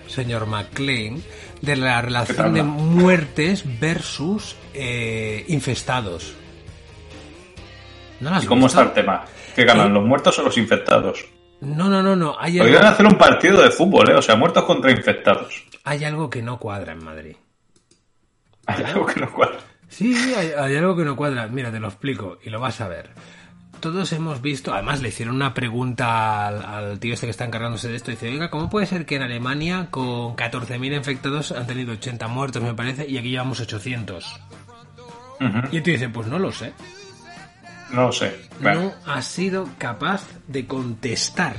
[0.09, 1.23] señor McLean,
[1.61, 6.35] de la relación de muertes versus eh, infestados.
[8.21, 8.81] ¿No ¿Y cómo visto?
[8.81, 9.25] está el tema?
[9.55, 11.25] ¿Qué ganan, Eh, los muertos o los infectados?
[11.61, 12.37] No, no, no, no.
[12.39, 14.15] Hay Podrían algo, hacer un partido de fútbol, ¿eh?
[14.15, 15.65] O sea, muertos contra infectados.
[15.85, 17.37] hay algo que no cuadra en Madrid.
[18.67, 19.59] Hay algo que no cuadra.
[19.89, 21.47] Sí, sí, hay, hay algo que no cuadra.
[21.49, 23.11] Mira, te lo explico y lo vas a ver.
[23.81, 27.89] Todos hemos visto, además le hicieron una pregunta al, al tío este que está encargándose
[27.89, 28.11] de esto.
[28.11, 32.63] Dice, oiga, ¿cómo puede ser que en Alemania con 14.000 infectados han tenido 80 muertos,
[32.63, 34.41] me parece, y aquí llevamos 800?
[35.41, 35.59] Ujú.
[35.71, 36.73] Y tú dices, pues no lo sé.
[37.93, 38.35] No lo sé.
[38.61, 41.57] No ha sido capaz de contestar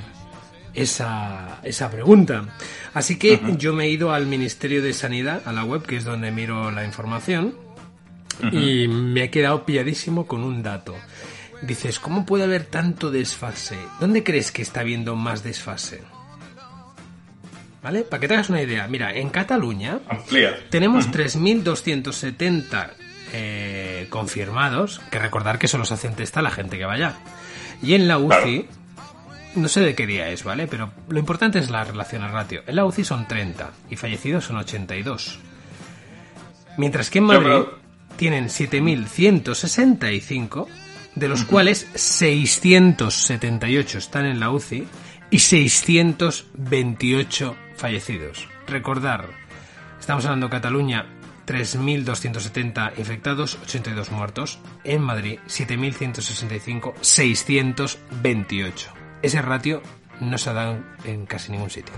[0.76, 2.46] esa, esa pregunta.
[2.94, 6.04] Así que yo me he ido al Ministerio de Sanidad, a la web, que es
[6.04, 7.56] donde miro la información,
[8.52, 10.96] y me he quedado pilladísimo con un dato.
[11.62, 13.78] Dices, ¿cómo puede haber tanto desfase?
[14.00, 16.02] ¿Dónde crees que está habiendo más desfase?
[17.82, 18.02] ¿Vale?
[18.02, 18.88] Para que te hagas una idea.
[18.88, 20.58] Mira, en Cataluña amplía.
[20.70, 22.90] tenemos 3.270
[23.32, 27.14] eh, confirmados, que recordar que solo se hacen test a la gente que vaya.
[27.82, 28.68] Y en la UCI,
[29.56, 30.68] no sé de qué día es, ¿vale?
[30.68, 32.64] Pero lo importante es la relación al ratio.
[32.68, 35.40] En la UCI son 30 y fallecidos son 82.
[36.78, 37.80] Mientras que en Madrid creo-
[38.18, 40.68] tienen 7.165,
[41.16, 44.86] de los cuales 678 están en la UCI
[45.30, 48.48] y 628 fallecidos.
[48.68, 49.30] Recordar,
[50.00, 51.06] estamos hablando de Cataluña,
[51.46, 54.60] 3.270 infectados, 82 muertos.
[54.84, 58.95] En Madrid, 7.165, 628.
[59.22, 59.82] Ese ratio
[60.20, 61.94] no se da en casi ningún sitio.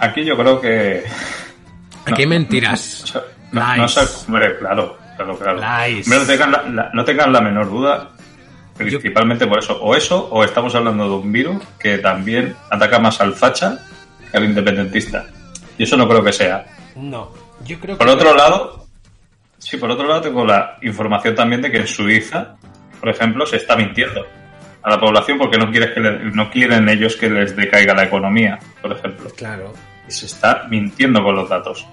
[0.00, 1.04] Aquí yo creo que.
[2.06, 3.14] Aquí hay mentiras.
[3.52, 5.60] no, no sé- hombre, claro, claro, claro.
[5.88, 6.06] Lies.
[6.06, 8.10] Hombre, no, tengan la, la- no tengan la menor duda,
[8.76, 9.78] principalmente por eso.
[9.80, 13.78] O eso, o estamos hablando de un virus que también ataca más al facha
[14.30, 15.24] que al independentista.
[15.78, 16.66] Y eso no creo que sea.
[16.96, 17.32] No,
[17.64, 18.12] yo creo Por que...
[18.12, 18.86] otro lado,
[19.58, 22.54] sí, por otro lado tengo la información también de que en Suiza,
[23.00, 24.24] por ejemplo, se está mintiendo
[24.84, 28.04] a la población porque no, quieres que le- no quieren ellos que les decaiga la
[28.04, 29.30] economía, por ejemplo.
[29.36, 29.72] Claro.
[30.06, 31.86] Y se está mintiendo con los datos.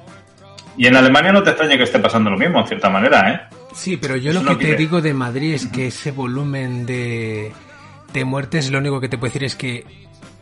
[0.78, 3.42] Y en Alemania no te extraña que esté pasando lo mismo, en cierta manera, ¿eh?
[3.74, 6.12] Sí, pero yo Eso lo no que te quiere- digo de Madrid es que ese
[6.12, 7.52] volumen de,
[8.14, 9.86] de muertes, lo único que te puedo decir es que,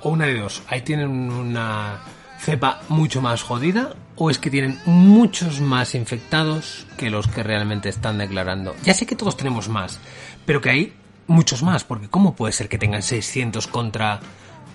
[0.01, 1.99] o una de dos, ahí tienen una
[2.39, 7.89] cepa mucho más jodida, o es que tienen muchos más infectados que los que realmente
[7.89, 8.75] están declarando.
[8.83, 9.99] Ya sé que todos tenemos más,
[10.45, 10.93] pero que hay
[11.29, 14.19] muchos más, porque ¿cómo puede ser que tengan 600 contra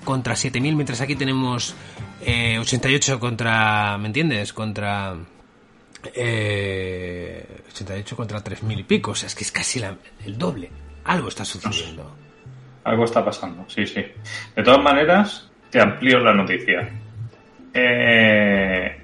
[0.04, 1.74] contra 7000 mientras aquí tenemos
[2.20, 4.52] eh, 88 contra, ¿me entiendes?
[4.52, 5.14] Contra
[6.14, 10.70] eh, 88 contra 3000 y pico, o sea, es que es casi la- el doble.
[11.04, 12.14] Algo está sucediendo.
[12.84, 14.04] Algo está pasando, sí, sí.
[14.54, 16.90] De todas maneras, te amplío la noticia.
[17.72, 18.96] Eh,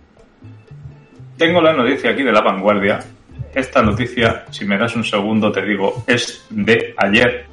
[1.38, 3.00] tengo la noticia aquí de la vanguardia.
[3.54, 7.46] Esta noticia, si me das un segundo, te digo, es de ayer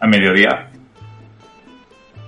[0.00, 0.70] a mediodía.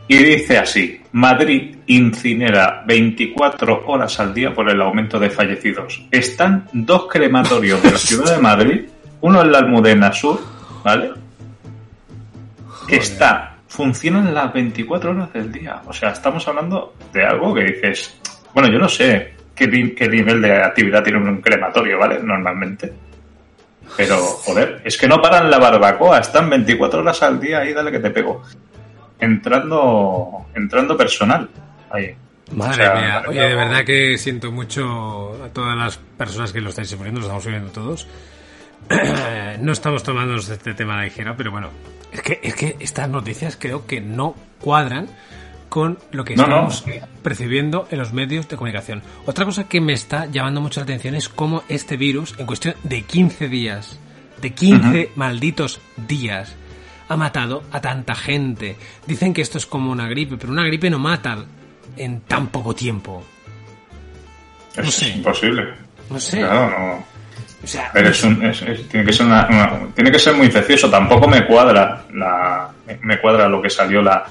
[0.06, 6.06] Y dice así, Madrid incinera 24 horas al día por el aumento de fallecidos.
[6.10, 8.82] Están dos crematorios de la ciudad de Madrid,
[9.20, 10.40] uno en la Almudena Sur,
[10.84, 11.10] ¿vale?
[12.86, 15.80] que está, funcionan las 24 horas del día.
[15.86, 18.18] O sea, estamos hablando de algo que dices,
[18.52, 22.18] bueno, yo no sé qué, ni- qué nivel de actividad tiene un crematorio, ¿vale?
[22.22, 22.92] Normalmente.
[23.96, 27.90] Pero, joder, es que no paran la barbacoa, están 24 horas al día ahí, dale
[27.92, 28.42] que te pego.
[29.18, 31.48] Entrando, entrando personal.
[31.90, 32.14] Ahí.
[32.52, 36.60] Madre O sea, mía, oye, de verdad que siento mucho a todas las personas que
[36.60, 38.06] lo estáis sufriendo, lo estamos sufriendo todos.
[39.60, 41.68] no estamos tomando este tema a la ligera, pero bueno,
[42.10, 45.08] es que, es que estas noticias creo que no cuadran
[45.72, 46.68] con lo que No, no.
[46.68, 46.84] estamos
[47.22, 49.00] percibiendo en los medios de comunicación.
[49.24, 52.74] Otra cosa que me está llamando mucho la atención es cómo este virus, en cuestión
[52.82, 53.98] de 15 días,
[54.42, 56.54] de 15 malditos días,
[57.08, 58.76] ha matado a tanta gente.
[59.06, 61.38] Dicen que esto es como una gripe, pero una gripe no mata
[61.96, 63.24] en tan poco tiempo.
[64.76, 65.08] Es sé.
[65.08, 65.68] imposible.
[66.10, 66.38] No sé.
[66.40, 67.04] Claro, no.
[67.64, 70.34] O sea, Pero es un- es- es- tiene, que ser una- una- tiene que ser
[70.34, 70.90] muy infeccioso.
[70.90, 74.26] Tampoco me cuadra la, me cuadra lo que salió la.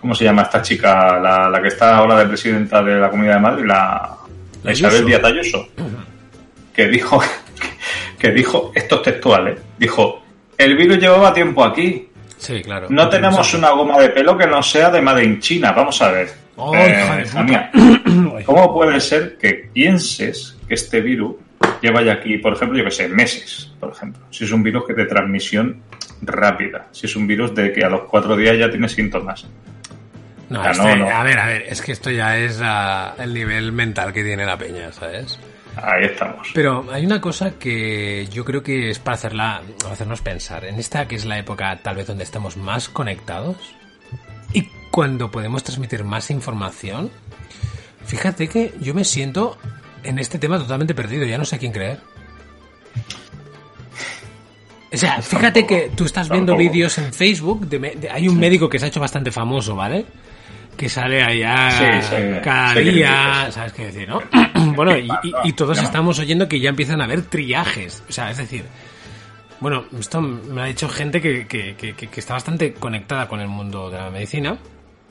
[0.00, 1.18] ¿Cómo se llama esta chica?
[1.18, 4.16] La, la que está ahora de presidenta de la Comunidad de Madrid, la,
[4.62, 5.04] la Isabel.
[5.04, 5.68] Díaz Ayuso.
[6.72, 7.20] Que dijo,
[8.18, 9.58] que dijo, esto es textual, ¿eh?
[9.78, 10.22] Dijo,
[10.56, 12.08] el virus llevaba tiempo aquí.
[12.36, 12.86] sí, claro.
[12.90, 16.10] No tenemos una goma de pelo que no sea de Made in China, vamos a
[16.12, 16.30] ver.
[16.56, 17.24] Oh, Eh.
[17.36, 17.70] Ania,
[18.44, 21.36] ¿Cómo puede ser que pienses que este virus
[21.80, 24.22] lleva ya aquí, por ejemplo, yo que sé, meses, por ejemplo?
[24.30, 25.82] Si es un virus que de transmisión
[26.22, 29.46] rápida, si es un virus de que a los cuatro días ya tiene síntomas.
[30.48, 31.10] No, Ah, este- no, no.
[31.10, 34.46] a ver, a ver, es que esto ya es ah, el nivel mental que tiene
[34.46, 35.38] la peña, ¿sabes?
[35.76, 36.48] Ahí estamos.
[36.54, 40.64] Pero hay una cosa que yo creo que es para hacerla, hacernos pensar.
[40.64, 43.56] En esta que es la época tal vez donde estamos más conectados
[44.52, 47.10] y cuando podemos transmitir más información,
[48.06, 49.56] fíjate que yo me siento
[50.02, 52.00] en este tema totalmente perdido, ya no sé a quién creer.
[54.90, 58.68] O sea, fíjate que tú estás viendo vídeos en Facebook, de de- hay un médico
[58.70, 60.06] que se ha hecho bastante famoso, ¿vale?
[60.78, 63.48] Que sale allá Sí, sí, cada día.
[63.50, 64.20] ¿sabes qué decir, no?
[64.76, 68.30] bueno, y, y- y todos estamos oyendo que ya empiezan a haber triajes, o sea,
[68.30, 68.64] es decir,
[69.60, 73.90] bueno, esto me ha dicho gente que, que- que- está bastante conectada con el mundo
[73.90, 74.52] de la medicina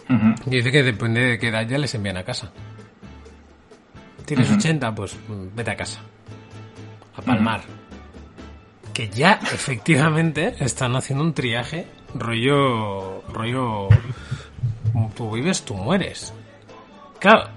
[0.10, 0.36] Ujú.
[0.46, 2.50] y dice que depende de qué edad ya les envían a casa.
[4.26, 4.96] ¿Tienes 80?
[4.96, 6.00] Pues mm, vete a casa.
[7.16, 7.62] A palmar.
[8.94, 13.22] Que ya efectivamente están haciendo un triaje rollo...
[13.34, 13.90] rollo...
[15.16, 16.34] Tú vives, tú mueres.
[17.20, 17.50] Claro,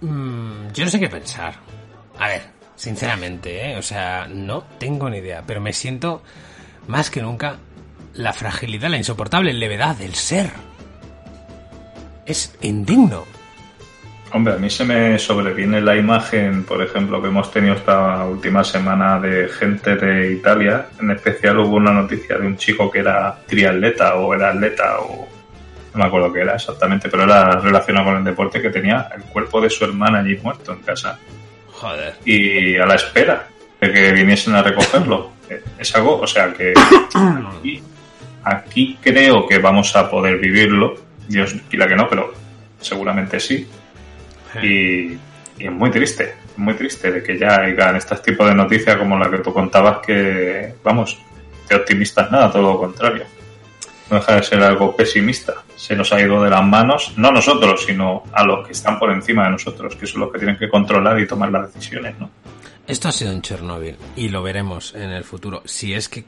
[0.00, 1.54] mm, yo no sé qué pensar.
[2.18, 2.42] A ver,
[2.76, 3.76] sinceramente, ¿eh?
[3.76, 6.22] o sea, no tengo ni idea, pero me siento
[6.88, 7.56] más que nunca
[8.14, 10.50] la fragilidad, la insoportable levedad del ser.
[12.26, 13.24] Es indigno.
[14.34, 18.64] Hombre, a mí se me sobreviene la imagen, por ejemplo, que hemos tenido esta última
[18.64, 20.86] semana de gente de Italia.
[20.98, 25.28] En especial hubo una noticia de un chico que era triatleta o era atleta o
[25.94, 29.22] no me acuerdo qué era exactamente, pero era relacionado con el deporte que tenía el
[29.24, 31.18] cuerpo de su hermana allí muerto en casa
[31.72, 32.14] Joder.
[32.24, 33.46] y a la espera
[33.80, 35.32] de que viniesen a recogerlo.
[35.78, 36.72] Es algo, o sea que
[37.14, 37.82] aquí,
[38.44, 40.94] aquí creo que vamos a poder vivirlo.
[41.28, 42.32] Dios quiera que no, pero
[42.80, 43.68] seguramente sí.
[44.62, 45.12] Y,
[45.58, 49.18] y es muy triste, muy triste de que ya hagan este tipo de noticias como
[49.18, 51.20] la que tú contabas que, vamos,
[51.68, 53.24] de optimistas nada, todo lo contrario.
[54.12, 55.54] No deja de ser algo pesimista.
[55.74, 58.98] Se nos ha ido de las manos, no a nosotros, sino a los que están
[58.98, 62.18] por encima de nosotros, que son los que tienen que controlar y tomar las decisiones,
[62.18, 62.28] ¿no?
[62.86, 65.62] Esto ha sido en Chernóbil y lo veremos en el futuro.
[65.64, 66.24] Si es que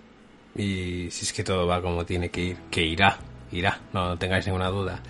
[0.56, 3.18] y si es que todo va como tiene que ir, que irá,
[3.52, 5.00] irá, no tengáis ninguna duda.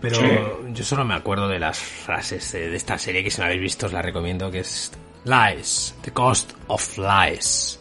[0.00, 0.26] Pero Sí.
[0.72, 3.60] yo solo me acuerdo de las frases de, de esta serie que si no habéis
[3.60, 4.90] visto os la recomiendo, que es
[5.24, 7.78] Lies, The Cost of Lies.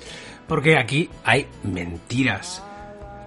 [0.48, 2.62] Porque aquí hay mentiras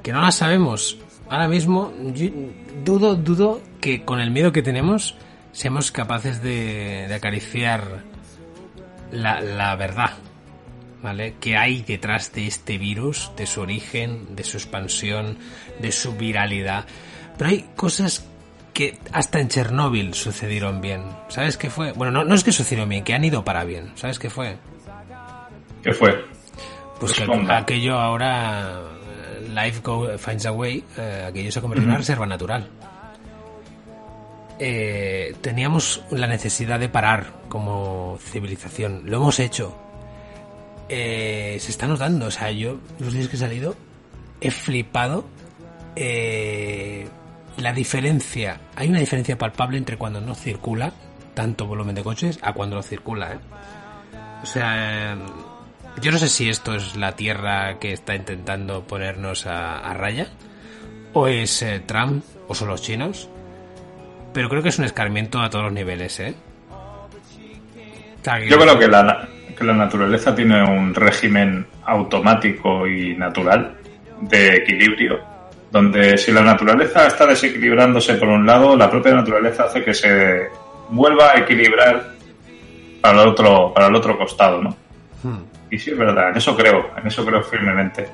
[0.04, 0.98] que no las sabemos.
[1.28, 2.28] Ahora mismo yo
[2.84, 5.16] dudo, dudo que con el miedo que tenemos
[5.50, 8.02] seamos capaces de, de acariciar
[9.10, 10.10] la, la verdad,
[11.02, 11.34] ¿vale?
[11.40, 15.38] Que hay detrás de este virus, de su origen, de su expansión,
[15.80, 16.84] de su viralidad.
[17.38, 18.26] Pero hay cosas
[18.74, 21.02] que hasta en Chernóbil sucedieron bien.
[21.28, 21.92] ¿Sabes qué fue?
[21.92, 23.92] Bueno, no, no es que sucedieron bien, que han ido para bien.
[23.94, 24.58] ¿Sabes qué fue?
[25.82, 26.24] ¿Qué fue?
[26.98, 27.58] Pues que Responda.
[27.58, 28.80] aquello ahora,
[29.54, 32.68] Life go, Finds a Way, eh, aquello se convirtió en una reserva natural.
[34.58, 39.02] Eh, teníamos la necesidad de parar como civilización.
[39.06, 39.76] Lo hemos hecho.
[40.88, 42.26] Eh, se está notando.
[42.26, 43.74] O sea, yo los días que he salido
[44.40, 45.24] he flipado.
[45.96, 47.08] eh,
[47.58, 48.60] la diferencia.
[48.76, 50.92] Hay una diferencia palpable entre cuando no circula
[51.34, 53.34] tanto volumen de coches a cuando lo circula.
[53.34, 53.38] ¿eh?
[54.42, 55.16] O sea, eh,
[56.00, 60.28] yo no sé si esto es la Tierra que está intentando ponernos a, a raya,
[61.12, 63.28] o es eh, Trump, o son los chinos,
[64.32, 66.34] pero creo que es un escarmiento a todos los niveles, ¿eh?
[68.48, 73.76] Yo creo que la, que la naturaleza tiene un régimen automático y natural
[74.22, 75.20] de equilibrio,
[75.70, 80.48] donde si la naturaleza está desequilibrándose por un lado, la propia naturaleza hace que se
[80.88, 82.14] vuelva a equilibrar
[83.00, 84.70] para el otro, para el otro costado, ¿no?
[85.22, 85.53] Hmm.
[85.74, 88.06] Y sí, es verdad, en eso creo, en eso creo firmemente.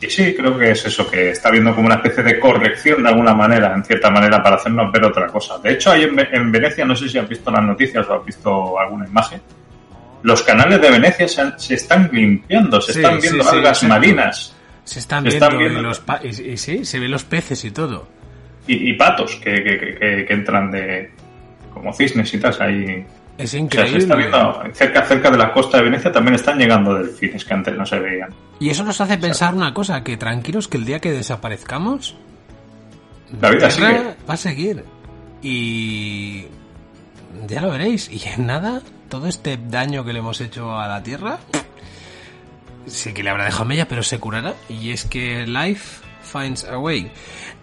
[0.00, 3.08] Y sí, creo que es eso, que está viendo como una especie de corrección de
[3.10, 5.58] alguna manera, en cierta manera, para hacernos ver otra cosa.
[5.58, 8.14] De hecho, ahí en, Ve- en Venecia, no sé si has visto las noticias o
[8.14, 9.40] has visto alguna imagen,
[10.22, 13.82] los canales de Venecia se, han- se están limpiando, se Sí, están viendo sí, algas
[13.84, 15.82] marinas Se están Se viendo, están y viendo.
[15.82, 18.08] los y, y sí, se ven los peces y todo.
[18.66, 21.10] y, y patos que- que- que entran de
[21.74, 22.56] como cisnes y tal.
[22.60, 23.04] Ahí,
[23.42, 23.98] Es o sea, se increíble.
[23.98, 27.76] está viendo cerca, cerca de la costa de Venecia también están llegando delfines que antes
[27.76, 28.30] no se veían.
[28.58, 32.16] Y eso nos hace pensar una cosa, que tranquilos que el día que desaparezcamos,
[33.40, 34.14] La vida sigue.
[34.28, 34.84] va a seguir.
[35.42, 36.46] Y
[37.48, 38.10] ya lo veréis.
[38.10, 41.38] Y en nada, todo este daño que le hemos hecho a la Tierra,
[42.86, 44.54] sí que le habrá dejado mella, pero se curará.
[44.68, 47.10] Y es que life finds a way.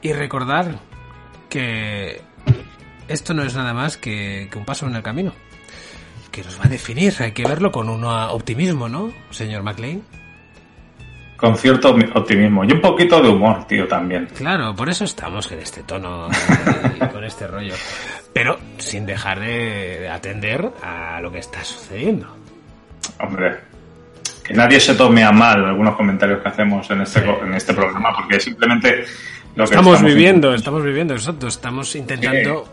[0.01, 0.79] Y recordar
[1.49, 2.21] que
[3.07, 5.33] esto no es nada más que, que un paso en el camino.
[6.31, 7.13] Que nos va a definir.
[7.19, 10.01] Hay que verlo con un optimismo, ¿no, señor McLean?
[11.35, 14.27] Con cierto optimismo y un poquito de humor, tío, también.
[14.35, 16.27] Claro, por eso estamos en este tono
[16.95, 17.73] y con este rollo.
[18.33, 22.27] Pero sin dejar de, de atender a lo que está sucediendo.
[23.19, 23.55] Hombre,
[24.43, 28.15] que nadie se tome a mal algunos comentarios que hacemos en este, en este programa,
[28.15, 29.05] porque simplemente
[29.55, 31.47] lo que Estamos viviendo, intentando- estamos viviendo, exacto.
[31.47, 32.67] Estamos intentando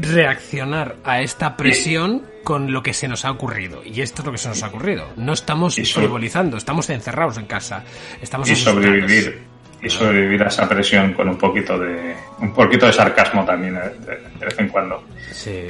[0.00, 3.82] reaccionar a esta presión con lo que se nos ha ocurrido.
[3.84, 5.08] Y esto es lo que se nos ha ocurrido.
[5.16, 7.84] No estamos frivolizando, estamos encerrados en casa.
[8.20, 9.42] Estamos y sobrevivir
[9.82, 13.80] y sobrevivir a esa presión con un poquito de un poquito de sarcasmo también eh,
[14.00, 15.02] de, de vez en cuando.
[15.32, 15.68] Sí.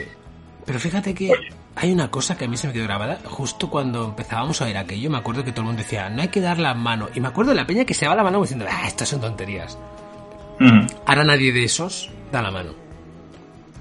[0.67, 1.33] Pero fíjate que
[1.77, 3.19] hay una cosa que a mí se me quedó grabada.
[3.25, 6.29] Justo cuando empezábamos a oír aquello, me acuerdo que todo el mundo decía, no hay
[6.29, 7.09] que dar la mano.
[7.15, 9.21] Y me acuerdo de la peña que se daba la mano diciendo, ah, estas son
[9.21, 9.79] tonterías.
[11.07, 12.75] Ahora nadie de esos da la mano.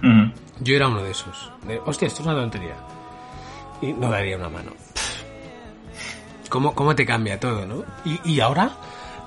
[0.01, 0.31] ujú.
[0.61, 1.51] Yo era uno de esos.
[1.65, 2.75] De, hostia, esto es una tontería.
[3.81, 4.71] Y no daría una mano.
[6.49, 7.83] ¿Cómo, cómo te cambia todo, no?
[8.03, 8.71] Y, y ahora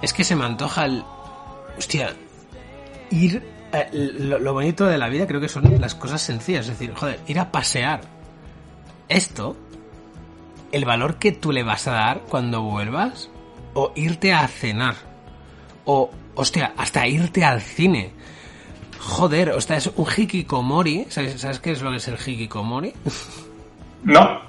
[0.03, 1.05] es que se me antoja el...
[1.79, 2.15] Hostia,
[3.11, 3.43] ir...
[3.73, 6.69] eh, lo, lo bonito de la vida creo que son las cosas sencillas.
[6.69, 8.03] Es decir, joder, ir a pasear.
[9.09, 9.57] Esto,
[10.73, 13.31] el valor que tú le vas a dar cuando vuelvas,
[13.75, 14.97] o irte a cenar,
[15.85, 18.13] o, hostia, hasta irte al cine.
[19.05, 21.07] Joder, o sea, es un hikikomori.
[21.09, 22.93] ¿Sabes, ¿Sabes qué es lo que es el hikikomori?
[24.05, 24.41] No.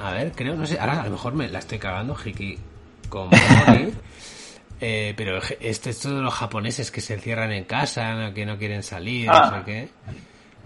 [0.00, 3.92] A ver, creo, no sé, ahora a lo mejor me la estoy cagando, hikikomori.
[4.80, 8.34] eh, pero esto es todo de los japoneses que se encierran en casa, ¿no?
[8.34, 9.50] que no quieren salir, Ah.
[9.50, 9.88] no sé qué.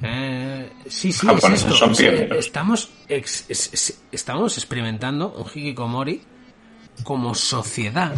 [0.03, 1.75] Eh, sí, sí, es esto.
[1.75, 2.39] son pioneros.
[2.39, 6.23] estamos, ex- es- es- estamos experimentando un hikikomori
[7.05, 8.15] como sociedad.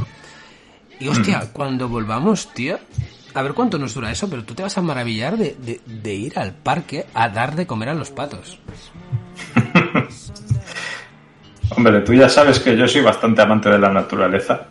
[0.99, 2.79] Y hostia, cuando volvamos, tío,
[3.35, 6.15] a ver cuánto nos dura eso, pero tú te vas a maravillar de, de- de
[6.15, 8.59] ir al parque a dar de comer a los patos.
[11.77, 14.67] Hombre, tú ya sabes que yo soy bastante amante de la naturaleza.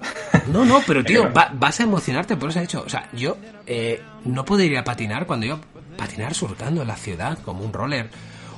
[0.52, 2.84] No, no, pero tío, va- vas a emocionarte por ese hecho.
[2.86, 5.60] O sea, yo eh, no puedo ir a patinar cuando yo
[5.98, 8.10] patinar surcando en la ciudad como un roller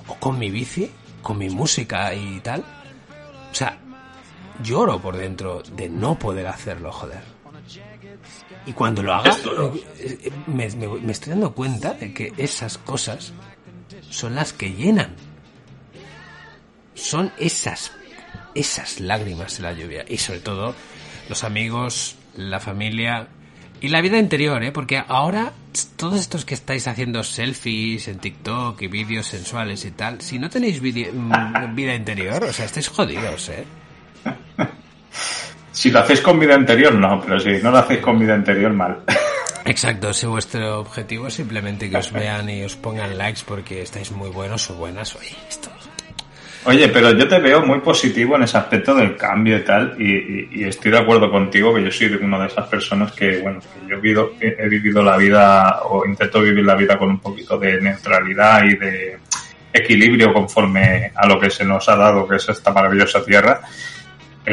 [0.07, 0.89] o con mi bici,
[1.21, 2.61] con mi música y tal.
[3.51, 3.77] O sea,
[4.63, 7.21] lloro por dentro de no poder hacerlo, joder.
[8.65, 9.31] Y cuando lo haga,
[9.99, 13.33] eh, eh, me, me- me estoy dando cuenta de que esas cosas
[14.09, 15.15] son las que llenan.
[16.93, 17.91] Son esas,
[18.53, 20.05] esas lágrimas de la lluvia.
[20.07, 20.75] Y sobre todo,
[21.29, 23.27] los amigos, la familia
[23.79, 24.71] y la vida interior, ¿eh?
[24.71, 25.53] Porque ahora,
[25.95, 30.49] todos estos que estáis haciendo selfies en TikTok y vídeos sensuales y tal, si no
[30.51, 33.65] tenéis mm, vida interior, o sea, estáis jodidos, ¿eh?
[35.81, 38.71] Si lo hacéis con vida interior, no, pero si no lo hacéis con vida interior,
[38.71, 38.99] mal.
[39.65, 44.11] Exacto, si vuestro objetivo es simplemente que os vean y os pongan likes porque estáis
[44.11, 45.69] muy buenos o buenas, oye, esto...
[46.65, 50.11] Oye, pero yo te veo muy positivo en ese aspecto del cambio y tal, y,
[50.11, 53.59] y- y estoy de acuerdo contigo que yo soy una de esas personas que, bueno,
[53.59, 57.57] que yo vivido, he vivido la vida o intento vivir la vida con un poquito
[57.57, 59.17] de neutralidad y de
[59.73, 63.61] equilibrio conforme a lo que se nos ha dado, que es esta maravillosa tierra.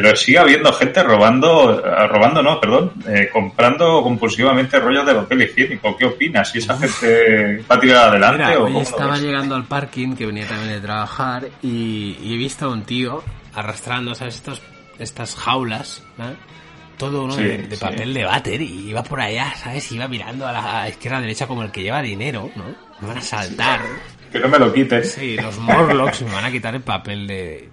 [0.01, 5.41] Pero sigue habiendo gente robando, eh, robando no, perdón, eh, comprando compulsivamente rollos de papel
[5.41, 5.97] higiénico.
[5.97, 6.49] ¿Qué opinas?
[6.49, 10.15] ¿Si esa gente va a tirar adelante Mira, o hoy cómo estaba llegando al parking
[10.15, 13.21] que venía también de trabajar y, y he visto a un tío
[13.53, 14.35] arrastrando, ¿sabes?
[14.35, 14.61] Estos,
[14.99, 16.27] estas jaulas, ¿no?
[16.97, 17.81] Todo uno Sí, de, de sí.
[17.81, 19.91] papel de váter y iba por allá, ¿sabes?
[19.91, 22.63] Iba mirando a la izquierda a derecha como el que lleva dinero, ¿no?
[23.01, 23.81] Me van a saltar.
[24.31, 27.69] Que no me lo quites, Sí, los Morlocks me van a quitar el papel de...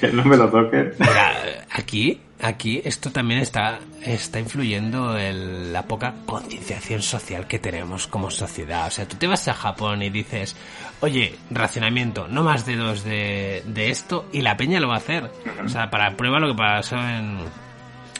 [0.00, 0.92] Que no me lo toquen.
[0.98, 8.06] Mira, aquí, aquí esto también está, está influyendo en la poca concienciación social que tenemos
[8.06, 8.86] como sociedad.
[8.86, 10.56] O sea, tú te vas a Japón y dices,
[11.00, 14.98] oye, racionamiento, no más de dos de, de esto, y la peña lo va a
[14.98, 15.30] hacer.
[15.64, 17.38] O sea, para prueba lo que pasó en,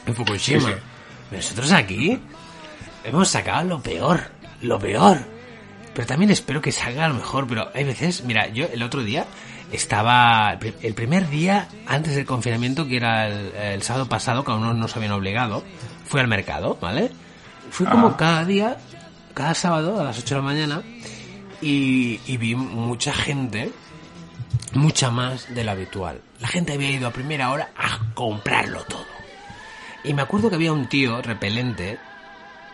[0.05, 0.61] en Fukushima.
[0.61, 1.35] Sí, sí.
[1.35, 2.19] Nosotros aquí
[3.03, 4.21] hemos sacado lo peor,
[4.61, 5.19] lo peor.
[5.93, 7.47] Pero también espero que salga lo mejor.
[7.47, 9.25] Pero hay veces, mira, yo el otro día
[9.71, 10.51] estaba.
[10.53, 14.51] el pri- El primer día antes del confinamiento, que era el, el sábado pasado, que
[14.51, 15.63] aún no nos habían obligado,
[16.05, 17.11] fui al mercado, ¿vale?
[17.71, 18.77] Fui como cada día,
[19.33, 20.81] cada sábado a las 8 de la mañana,
[21.61, 23.71] y, y vi mucha gente,
[24.73, 26.21] mucha más de lo habitual.
[26.39, 29.05] La gente había ido a primera hora a comprarlo todo.
[30.03, 31.99] Y me acuerdo que había un tío repelente.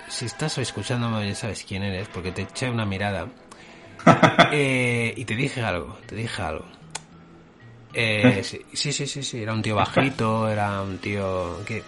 [0.08, 3.28] Si estás escuchándome, ya sabes quién eres, porque te eché una mirada.
[4.52, 6.66] Eh, y te dije algo, te dije algo.
[7.94, 11.84] Eh, sí, sí, sí, sí, sí, era un tío bajito, era un tío que...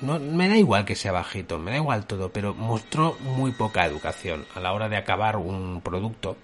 [0.00, 3.86] No, me da igual que sea bajito, me da igual todo, pero mostró muy poca
[3.86, 6.36] educación a la hora de acabar un producto,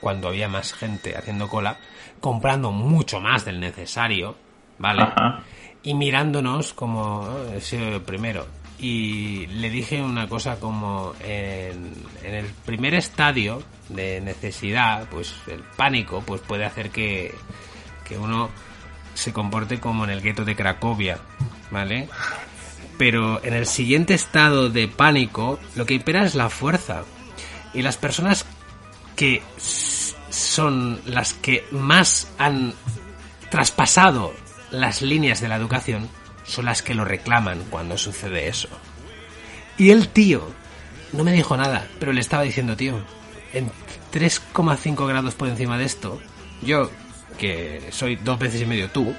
[0.00, 1.76] cuando había más gente haciendo cola,
[2.20, 4.36] comprando mucho más del necesario,
[4.78, 5.02] ¿vale?
[5.02, 5.44] Ajá.
[5.84, 8.46] y mirándonos como "Oh, he sido el primero
[8.78, 16.22] y le dije una cosa como en, el primer estadio de necesidad pues el pánico
[16.26, 17.34] pues puede hacer que,
[18.04, 18.50] que uno
[19.14, 21.18] se comporte como en el gueto de Cracovia
[21.70, 22.08] vale
[22.98, 27.04] pero en el siguiente estado de pánico lo que impera es la fuerza.
[27.74, 28.46] Y las personas
[29.16, 29.42] que
[30.30, 32.74] son las que más han
[33.50, 34.34] traspasado
[34.70, 36.08] las líneas de la educación
[36.46, 38.68] son las que lo reclaman cuando sucede eso.
[39.78, 40.50] Y el tío
[41.12, 43.00] no me dijo nada, pero le estaba diciendo, tío,
[43.52, 43.70] en
[44.12, 46.20] 3,5 grados por encima de esto,
[46.62, 46.90] yo,
[47.38, 49.14] que soy dos veces y medio tú,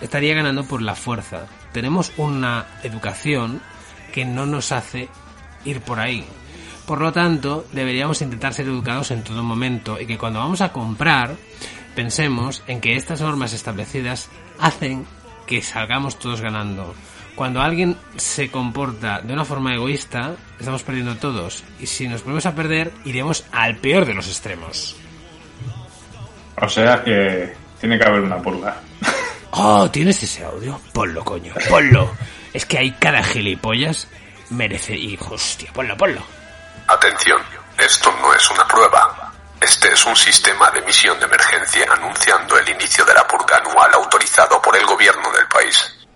[0.00, 1.46] estaría ganando por la fuerza.
[1.72, 3.60] Tenemos una educación
[4.12, 5.08] que no nos hace
[5.64, 6.24] ir por ahí.
[6.86, 10.72] Por lo tanto, deberíamos intentar ser educados en todo momento y que cuando vamos a
[10.72, 11.36] comprar,
[11.94, 14.28] pensemos en que estas normas establecidas
[14.60, 15.04] hacen
[15.46, 16.94] que salgamos todos ganando.
[17.34, 21.64] Cuando alguien se comporta de una forma egoísta, estamos perdiendo todos.
[21.78, 24.96] Y si nos volvemos a perder, iremos al peor de los extremos.
[26.60, 28.80] O sea que tiene que haber una purga.
[29.50, 30.80] Oh, ¿tienes ese audio?
[30.92, 32.10] Ponlo, coño, ponlo.
[32.52, 34.08] Es que hay cada gilipollas
[34.50, 34.94] merece...
[34.96, 36.22] Y, hostia, ponlo, ponlo.
[36.86, 37.40] Atención,
[37.78, 39.25] Esto no es una prueba.
[39.60, 43.92] Este es un sistema de emisión de emergencia anunciando el inicio de la purga anual
[43.94, 46.06] autorizado por el gobierno del país.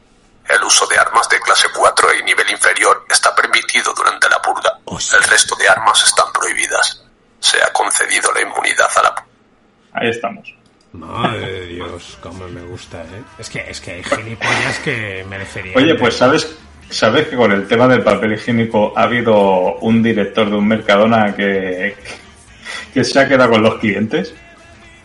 [0.48, 4.78] El uso de armas de clase 4 y nivel inferior está permitido durante la purga.
[4.86, 7.04] El resto de armas están prohibidas.
[7.38, 9.24] Se ha concedido la inmunidad a la
[9.92, 10.54] Ahí estamos.
[10.92, 13.22] Madre de Dios, cómo me gusta, ¿eh?
[13.38, 15.76] Es que, es que hay gilipollas que merecerían.
[15.78, 16.56] Oye, pues sabes,
[16.90, 21.34] sabes que con el tema del papel higiénico ha habido un director de un Mercadona
[21.34, 21.96] que,
[22.92, 24.34] que se ha quedado con los clientes.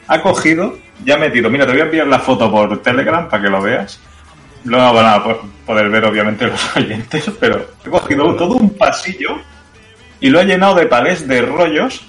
[0.08, 3.44] Ha cogido, ya ha metido, mira, te voy a enviar la foto por Telegram para
[3.44, 4.00] que lo veas.
[4.64, 9.38] No van a po- poder ver obviamente los oyentes, pero he cogido todo un pasillo
[10.20, 12.02] y lo ha llenado de palés de rollos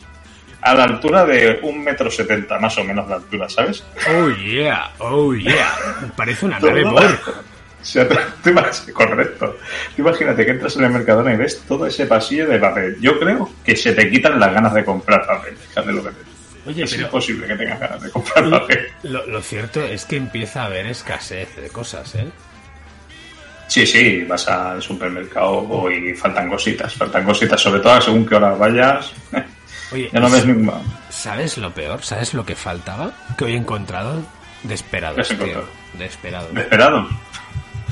[0.62, 3.84] a la altura de un metro setenta, más o menos la altura, ¿sabes?
[4.10, 5.70] Oh yeah, oh yeah.
[6.16, 7.20] Parece una nave Borg.
[7.86, 9.56] Sea, tú- tú imag- correcto.
[9.94, 12.96] Tú imagínate que entras en el Mercadona y ves todo ese pasillo de papel.
[13.00, 15.56] Yo creo que se te quitan las ganas de comprar papel.
[15.56, 16.30] Fíjate lo que te digo.
[16.66, 18.88] Oye, es pero- imposible que tengas ganas de comprar papel.
[19.04, 22.26] Lo, lo cierto es que empieza a haber escasez de cosas, ¿eh?
[23.68, 26.92] Sí, sí, vas al supermercado y faltan cositas.
[26.94, 29.12] Faltan cositas, sobre todo según qué hora vayas.
[29.92, 30.80] Oye, ya no ves ninguna.
[31.08, 32.02] ¿sabes lo peor?
[32.02, 33.12] ¿Sabes lo que faltaba?
[33.38, 34.22] Que hoy he encontrado
[34.64, 35.38] Desperados, ¿Qué has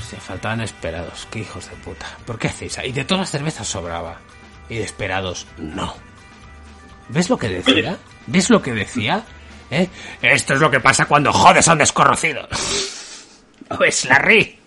[0.09, 1.27] Se faltaban esperados.
[1.31, 2.07] Qué hijos de puta.
[2.27, 2.79] ¿Por qué hacéis?
[2.85, 4.19] Y de todas las cervezas sobraba.
[4.69, 5.95] Y desperados, no.
[7.09, 7.97] ¿Ves lo que decía?
[8.27, 9.23] ¿Ves lo que decía?
[9.71, 9.89] ¿Eh?
[10.23, 12.47] Esto es lo que pasa cuando jodes a un desconocido.
[13.79, 14.59] Pues la ri.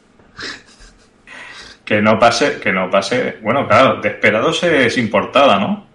[1.85, 3.37] Que no pase, que no pase.
[3.43, 5.85] Bueno, claro, Desperados es importada, ¿no?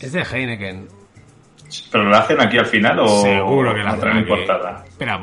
[0.00, 0.88] Es de Heineken.
[1.90, 4.18] Pero lo hacen aquí al final o Seguro que la hacen aquí.
[4.18, 4.84] importada.
[4.86, 5.20] Espera,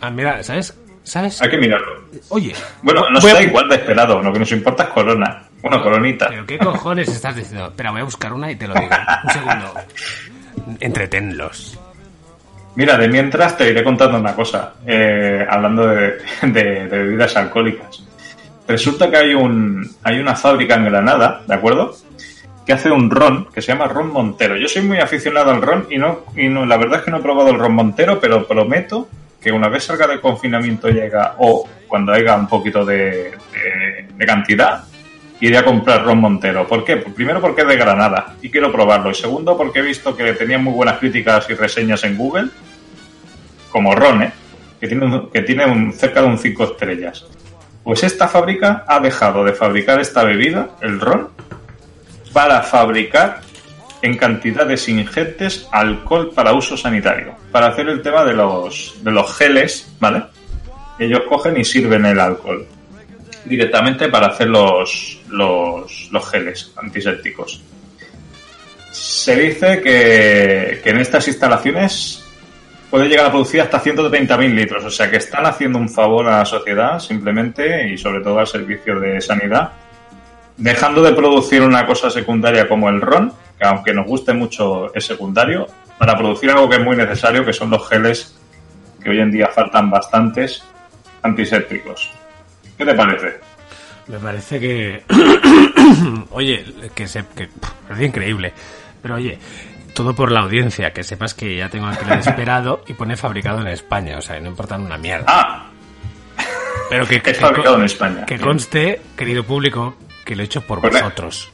[0.00, 0.78] ah, mira, ¿sabes?
[1.02, 1.40] ¿Sabes?
[1.42, 2.04] Hay que mirarlo.
[2.28, 2.52] Oye.
[2.82, 5.42] Bueno, a- da igual de esperado, lo que nos importa es Corona.
[5.62, 6.28] Bueno, Coronita.
[6.28, 7.66] ¿Pero qué cojones estás diciendo?
[7.68, 8.88] Espera, voy a buscar una y te lo digo.
[9.24, 9.74] Un segundo.
[10.80, 11.78] Entretenlos.
[12.76, 18.04] Mira, de mientras te iré contando una cosa, eh, hablando de, de- de bebidas alcohólicas.
[18.68, 21.94] Resulta que hay un hay una fábrica en Granada, ¿de acuerdo?
[22.64, 24.56] Que hace un ron que se llama ron Montero.
[24.56, 27.16] Yo soy muy aficionado al ron y no y no la verdad es que no
[27.18, 29.08] he probado el ron Montero, pero prometo
[29.40, 33.32] que una vez salga de confinamiento llega o cuando haya un poquito de,
[34.18, 34.84] cantidad
[35.40, 36.66] iré a comprar ron Montero.
[36.66, 36.98] ¿Por qué?
[36.98, 39.10] Pues primero porque es de Granada y quiero probarlo.
[39.10, 42.48] Y segundo porque he visto que tenía muy buenas críticas y reseñas en Google,
[43.70, 44.32] como ron, ¿eh?
[44.78, 47.24] que tiene, que tiene cerca de un 5 estrellas.
[47.82, 51.30] Pues esta fábrica ha dejado de fabricar esta bebida, el ron,
[52.34, 53.40] para fabricar
[54.02, 57.34] en cantidades ingentes alcohol para uso sanitario.
[57.52, 60.22] Para hacer el tema de los, de los geles, ¿vale?
[60.98, 62.66] Ellos cogen y sirven el alcohol
[63.44, 67.62] directamente para hacer los, los, los geles antisépticos.
[68.90, 72.24] Se dice que, que en estas instalaciones
[72.90, 76.38] puede llegar a producir hasta 130.000 litros, o sea que están haciendo un favor a
[76.38, 79.72] la sociedad simplemente y sobre todo al servicio de sanidad,
[80.60, 85.04] dejando de producir una cosa secundaria como el ron, que aunque nos guste mucho es
[85.04, 85.66] secundario,
[85.98, 88.36] para producir algo que es muy necesario, que son los geles
[89.02, 90.62] que hoy en día faltan bastantes
[91.22, 92.10] antisépticos.
[92.78, 93.40] ¿Qué te parece?
[94.06, 95.02] Me parece que.
[96.30, 97.24] oye, que se.
[97.36, 97.48] Que,
[97.86, 98.52] parece increíble.
[99.02, 99.38] Pero oye,
[99.94, 100.92] todo por la audiencia.
[100.92, 104.18] Que sepas que ya tengo aquí el esperado y pone fabricado en España.
[104.18, 105.26] O sea, no importa una mierda.
[105.28, 105.66] Ah,
[106.88, 108.26] Pero que, es que- fabricado que- en España.
[108.26, 109.94] Que conste, querido público,
[110.30, 111.50] que lo he hecho por la- vosotros.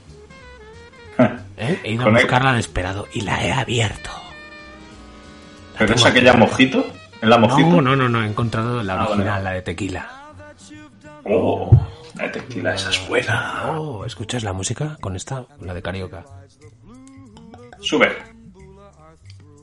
[1.57, 1.81] ¿Eh?
[1.83, 4.11] He ido a la- buscarla de esperado y la he abierto.
[5.79, 6.85] ¿Pero es aquella mojito?
[7.23, 7.71] ¿En la mojito?
[7.71, 8.23] No, no, no, no.
[8.23, 9.11] He encontrado la Ah, vale.
[9.13, 10.11] original, la de tequila.
[11.25, 11.71] Oh,
[12.17, 13.63] la tequila, esa es buena.
[13.79, 15.47] Oh, ¿escuchas la música con esta?
[15.63, 16.23] La de Carioca.
[17.81, 18.15] Sube.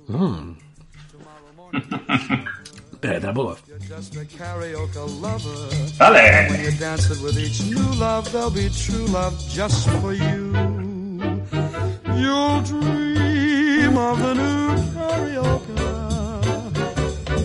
[0.07, 0.53] Mm.
[3.03, 3.57] Pero tampoco.
[3.85, 5.67] Just a karaoke lover.
[5.99, 6.47] Dale.
[6.49, 10.53] When you dance it with each new love, there'll be true love just for you.
[12.15, 15.83] You'll dream of the new karaoke.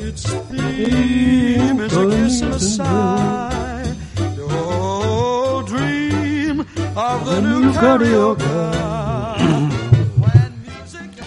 [0.06, 3.96] Its theme is a kiss and a sigh.
[4.38, 8.46] Oh, dream of the new karaoke.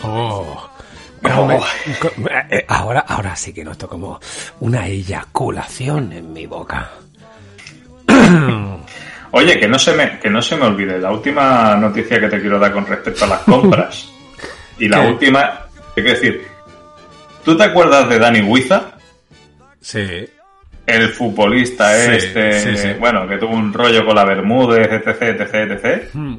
[0.06, 0.61] Oh.
[1.48, 1.60] Me-
[2.00, 2.12] co-
[2.50, 4.20] eh, ahora, ahora sí que noto como
[4.60, 6.90] una eyaculación en mi boca.
[9.34, 12.42] Oye, que no se me, que no se me olvide, la última noticia que te
[12.42, 14.10] quiero dar con respecto a las compras.
[14.80, 15.08] y la ¿Qué?
[15.08, 15.60] última,
[15.96, 16.48] te quiero decir,
[17.46, 18.92] ¿tú te acuerdas de Dani Huiza?
[19.80, 20.28] Sí.
[20.86, 22.94] El futbolista Sí, este, sí, sí.
[23.00, 26.10] bueno, que tuvo un rollo con la Bermúdez, etc, etc, etc.
[26.14, 26.36] Hmm.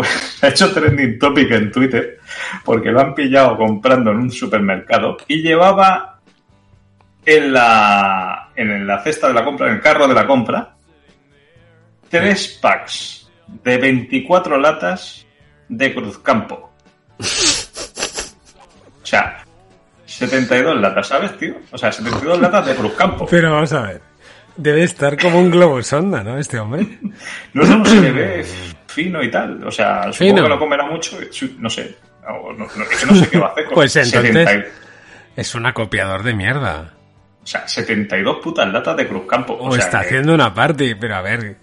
[0.00, 2.18] Pues ha hecho trending topic en Twitter
[2.64, 6.18] porque lo han pillado comprando en un supermercado y llevaba
[7.24, 10.74] en la, en la cesta de la compra, en el carro de la compra,
[12.08, 13.30] tres packs
[13.62, 15.26] de 24 latas
[15.68, 16.72] de Cruzcampo.
[17.18, 19.44] O sea,
[20.06, 21.56] 72 latas, ¿sabes, tío?
[21.70, 23.26] O sea, 72 latas de Cruzcampo.
[23.30, 24.00] Pero vamos a ver.
[24.56, 26.38] Debe estar como un globo sonda, ¿no?
[26.38, 26.86] Este hombre.
[27.52, 28.46] No, no, se le ve
[28.90, 29.62] fino y tal.
[29.66, 30.42] O sea, supongo Fino.
[30.42, 31.18] que no comerá mucho.
[31.58, 31.96] No sé.
[32.22, 33.64] No, no, no, sé qué va a hacer.
[33.66, 34.64] con Pues entonces 70 y-
[35.36, 36.92] es un acopiador de mierda.
[37.42, 39.54] o sea, 72 putas latas de Cruzcampo.
[39.54, 41.56] O, O, sea, está que haciendo una party, pero a ver.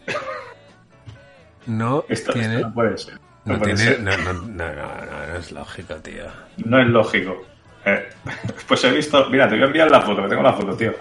[1.65, 2.55] No esto, tiene.
[2.55, 3.13] esto no puede ser.
[3.45, 4.01] No, No, puede tiene, ser.
[4.01, 6.23] no, no, no, no, no, no es lógico, tío.
[6.65, 7.45] No es lógico.
[7.85, 8.09] Eh,
[8.67, 9.29] pues he visto.
[9.29, 10.93] Mira, te voy a enviar la foto, que tengo la foto, tío.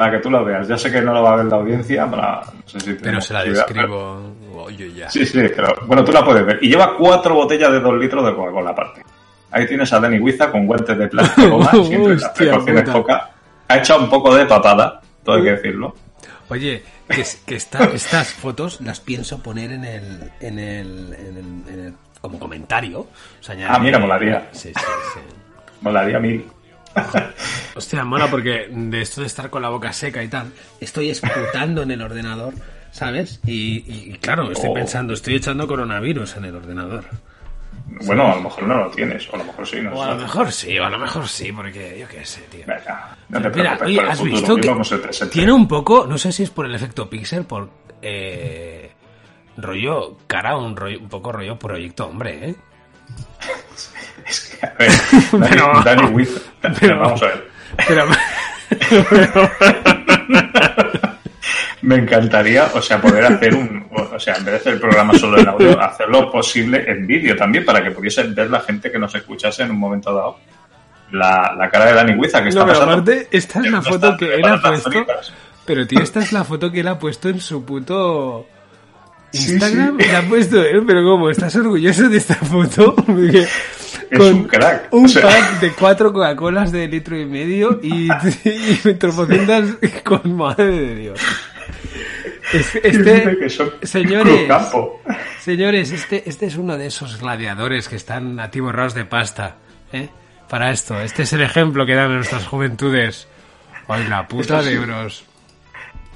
[0.00, 0.66] Para que tú la veas.
[0.66, 3.20] Ya sé que no lo va a ver la audiencia, para, no sé si Pero
[3.20, 4.32] se la describo.
[4.54, 5.08] Oye, ya.
[5.12, 6.58] pero- Sí, sí, pero bueno, tú la puedes ver.
[6.62, 9.02] Y lleva cuatro botellas de dos litros de Coca-Cola aparte.
[9.50, 13.30] Ahí tienes a Dani Huiza con guantes de plástico, goma, siempre las precauciones poca.
[13.68, 15.94] Ha echado un poco de papada, todo hay que decirlo.
[16.48, 21.36] Oye, que, es- que esta- estas fotos las pienso poner en el, en el, en
[21.36, 23.00] el, en el- como comentario.
[23.00, 23.08] O
[23.42, 24.48] sea, Ah, mira, molaría.
[24.52, 25.20] Sí, sí, sí.
[25.82, 26.46] Molaría mil.
[27.74, 31.82] Hostia, mola porque de esto de estar con la boca seca y tal, estoy escrutando
[31.82, 32.54] en el ordenador,
[32.90, 33.40] ¿sabes?
[33.46, 34.74] Y, y, claro, estoy Oh.
[34.74, 37.04] pensando, estoy echando coronavirus en el ordenador.
[38.06, 39.80] Bueno, a lo mejor no lo tienes, o a lo mejor sí.
[39.80, 42.40] No O a lo mejor sí, o a lo mejor sí, porque yo qué sé,
[42.42, 42.64] tío.
[42.66, 46.30] Venga, no te Pero mira, oye, ¿has futuro, visto que tiene un poco, no sé
[46.32, 47.70] si es por el efecto Pixel, por
[48.02, 48.92] eh,
[49.56, 52.54] rollo cara, un rollo, un poco rollo proyecto hombre, ¿eh?
[54.26, 54.90] Es que, a ver,
[55.30, 55.72] Pero-
[56.78, 57.50] pero- Vamos a ver.
[57.88, 58.06] Pero,
[61.82, 65.14] Me encantaría, o sea, poder hacer un, o sea, en vez de hacer el programa
[65.14, 68.98] solo en audio, hacerlo posible en vídeo también para que pudiesen ver la gente que
[68.98, 70.36] nos escuchase en un momento dado
[71.12, 72.92] la, la cara de Dani Huiza que está no, pasando.
[72.92, 74.90] aparte, esta es la foto que él ha puesto.
[75.64, 78.46] Pero tío, esta es la foto que él ha puesto en su puto
[79.32, 79.98] Instagram.
[80.00, 80.08] sí.
[80.10, 81.30] La ha puesto él, pero ¿cómo?
[81.30, 82.94] ¿Estás orgulloso de esta foto?
[83.06, 83.46] Porque
[84.10, 84.92] Es con un crack.
[84.92, 88.08] Un o sea, pack de cuatro Coca-Colas de litro y medio y,
[88.84, 91.20] y tropocientas con madre de Dios.
[92.52, 93.48] Este,
[93.82, 94.48] señores,
[95.40, 99.58] señores, este, este es uno de esos gladiadores que están atiborrados de pasta,
[99.92, 100.08] ¿eh?
[100.48, 103.28] Para esto, este es el ejemplo que dan a nuestras juventudes.
[103.86, 105.24] Ay, la puta de euros.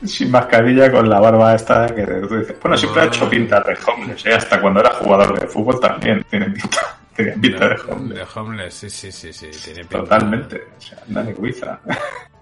[0.03, 2.57] Sin mascarilla con la barba esta que tú dices.
[2.61, 4.35] Bueno, siempre ha hecho pinta de homeless, ¿eh?
[4.35, 8.15] hasta cuando era jugador de fútbol también tiene pinta, tenía pinta de homeless.
[8.15, 9.99] De homeless, sí, sí, sí, sí, tiene pinta.
[9.99, 10.69] Totalmente.
[10.77, 11.81] O sea, Dani Huiza.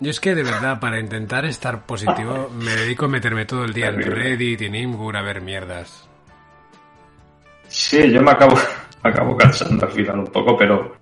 [0.00, 3.72] Yo es que de verdad, para intentar estar positivo, me dedico a meterme todo el
[3.72, 4.02] día en.
[4.02, 6.08] Reddit y en Imgur a ver mierdas.
[7.68, 8.56] Sí, yo me acabo,
[9.04, 11.01] me acabo cansando al final un poco, pero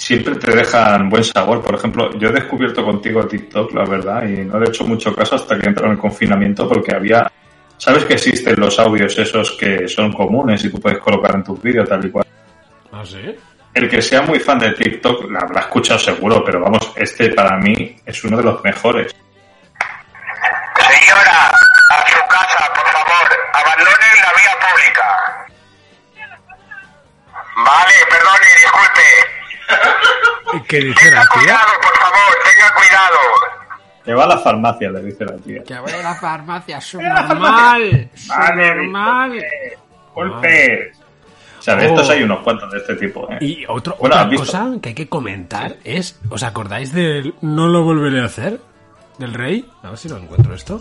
[0.00, 1.62] siempre te dejan buen sabor.
[1.62, 5.14] Por ejemplo, yo he descubierto contigo TikTok, la verdad, y no le he hecho mucho
[5.14, 7.30] caso hasta que entró en el confinamiento porque había...
[7.76, 11.62] ¿Sabes que existen los audios esos que son comunes y tú puedes colocar en tus
[11.62, 12.26] vídeos tal y cual?
[12.92, 13.36] ¿Ah, sí?
[13.72, 17.56] El que sea muy fan de TikTok la habrá escuchado seguro, pero vamos, este para
[17.58, 19.14] mí es uno de los mejores.
[20.76, 21.52] Señora,
[21.90, 25.06] a su casa, por favor, abandone la vía pública.
[27.56, 29.39] Vale, perdone, disculpe.
[30.68, 31.28] ¿Qué dice la tía?
[31.32, 33.16] cuidado, por favor, tenga cuidado.
[34.04, 35.62] Que va a la farmacia, le dice la tía.
[35.64, 39.44] Que voy a la farmacia, subnormal, subnormal.
[40.14, 40.96] ¡Golpes!
[41.58, 41.88] O sea, de Oh.
[41.90, 43.38] estos hay unos cuantos de este tipo, ¿eh?
[43.40, 47.82] Y otro, Bueno, otra cosa que hay que comentar es, ¿os acordáis del no lo
[47.84, 48.58] volveré a hacer?
[49.18, 49.68] ¿Del rey?
[49.82, 50.80] A ver si lo encuentro esto.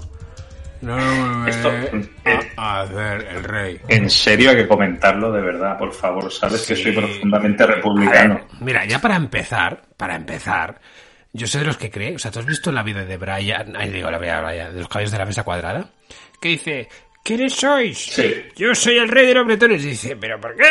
[0.81, 3.81] No volveré Esto, eh, a hacer el rey.
[3.87, 6.31] En serio hay que comentarlo de verdad, por favor.
[6.31, 8.35] Sabes que soy profundamente republicano.
[8.35, 10.79] ver, mira, ya para empezar, para empezar,
[11.33, 13.75] yo soy de los que cree, o sea, ¿tú has visto la vida de Brian,
[13.75, 15.89] ahí digo, la vida de Brian, de los caballos de la mesa cuadrada?
[16.41, 16.87] Que dice,
[17.23, 17.97] ¿quiénes sois?
[17.97, 18.33] Sí.
[18.55, 19.83] Yo soy el rey de los bretones.
[19.83, 20.63] Dice, ¿pero por qué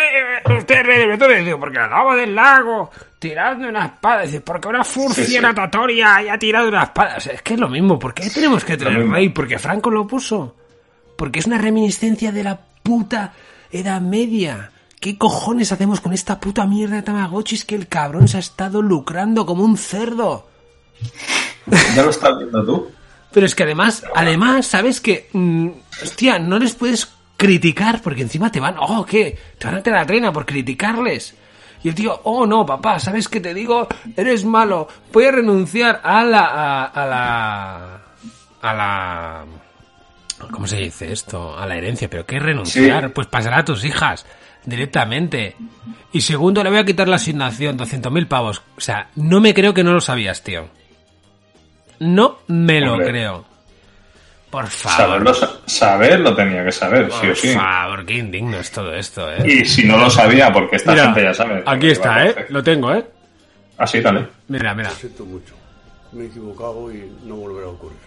[0.57, 1.45] usted es rey de bretones?
[1.45, 4.23] Digo, porque al lado del lago, tirando una espada.
[4.23, 5.41] Dice, porque una furcia Sí, sí.
[5.41, 7.17] natatoria haya tirado una espada.
[7.17, 7.99] O sea, es que es lo mismo.
[7.99, 9.29] ¿Por qué tenemos que tener rey?
[9.31, 10.57] Porque Franco lo puso.
[11.17, 13.33] Porque es una reminiscencia de la puta
[13.71, 14.71] Edad Media.
[15.01, 18.83] ¿Qué cojones hacemos con esta puta mierda de Tamagotchis que el cabrón se ha estado
[18.83, 20.49] lucrando como un cerdo?
[21.95, 22.91] ¿Ya lo estás viendo tú?
[23.33, 25.69] Pero es que además, además, ¿sabes que mm,
[26.03, 28.77] Hostia, no les puedes criticar porque encima te van...
[28.79, 29.39] Oh, ¿qué?
[29.59, 31.35] Te van a tener la trena por criticarles.
[31.83, 33.87] Y el tío, oh no, papá, ¿sabes qué te digo?
[34.17, 34.89] Eres malo.
[35.13, 36.41] Voy a renunciar a la...
[36.47, 38.01] A, a la...
[38.63, 39.45] A la...
[40.51, 41.57] ¿Cómo se dice esto?
[41.59, 42.09] A la herencia.
[42.09, 43.05] ¿Pero qué renunciar?
[43.05, 43.11] Sí.
[43.15, 44.25] Pues pasará a tus hijas.
[44.65, 45.57] directamente.
[46.13, 48.63] Y segundo, le voy a quitar la asignación, 200.000 pavos.
[48.77, 50.69] O sea, no me creo que no lo sabías, tío.
[52.01, 53.09] No me lo Hombre.
[53.09, 53.45] creo.
[54.51, 54.97] Por favor.
[54.97, 57.55] Saberlo, sa- saber lo tenía que saber, sí o Por sí.
[57.55, 59.43] favor, qué indigno es todo esto, ¿eh?
[59.47, 61.63] Y si no lo sabía, porque esta Mira, gente ya sabe.
[61.67, 62.47] aquí está, ¿eh?
[62.49, 63.05] Lo tengo, ¿eh?
[63.77, 64.27] Así, dale.
[64.49, 64.89] Mira, mira.
[64.89, 65.55] Lo siento mucho.
[66.13, 67.99] Me he equivocado y no volverá a ocurrir.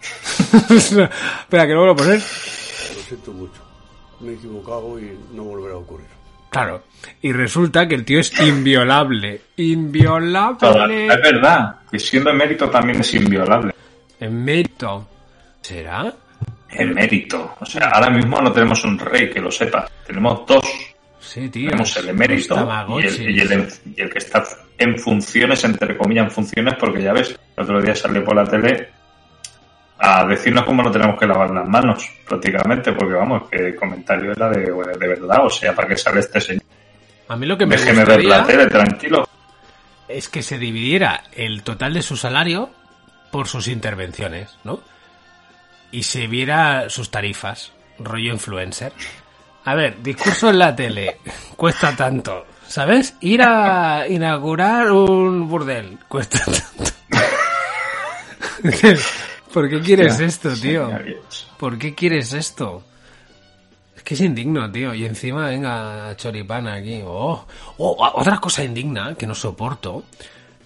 [0.70, 2.18] Espera, que lo vuelvo a poner.
[2.18, 3.62] Lo siento mucho.
[4.20, 6.06] Me he equivocado y no volverá a ocurrir.
[6.50, 6.84] Claro.
[7.22, 9.40] Y resulta que el tío es inviolable.
[9.56, 11.06] Inviolable.
[11.06, 13.74] Es verdad, que siendo emérito también es inviolable.
[14.18, 15.06] En mérito.
[15.60, 16.12] ¿Será?
[16.70, 17.56] Emérito.
[17.60, 19.88] O sea, ahora mismo no tenemos un rey, que lo sepa.
[20.06, 20.64] Tenemos dos.
[21.20, 21.70] Sí, tío.
[21.70, 22.68] Tenemos el emérito
[23.00, 24.44] y el, y, el, y el que está
[24.78, 28.44] en funciones, entre comillas, en funciones, porque ya ves, el otro día salió por la
[28.44, 28.88] tele
[29.98, 34.32] a decirnos cómo no tenemos que lavar las manos, prácticamente, porque vamos, que el comentario
[34.32, 36.62] era de, de verdad, o sea, ¿para qué sale este señor?
[37.28, 39.28] A mí lo que me Déjeme ver la tele, tranquilo.
[40.08, 42.70] es que se dividiera el total de su salario
[43.32, 44.80] por sus intervenciones, ¿no?
[45.90, 48.92] Y se viera sus tarifas, rollo influencer.
[49.64, 51.16] A ver, discurso en la tele
[51.56, 53.16] cuesta tanto, ¿sabes?
[53.20, 56.92] Ir a inaugurar un burdel cuesta tanto.
[59.56, 60.90] ¿Por qué quieres esto, tío?
[61.56, 62.84] ¿Por qué quieres esto?
[63.96, 64.92] Es que es indigno, tío.
[64.92, 67.00] Y encima, venga, choripana aquí.
[67.02, 67.46] Oh,
[67.78, 70.04] oh, a- otra cosa indigna que no soporto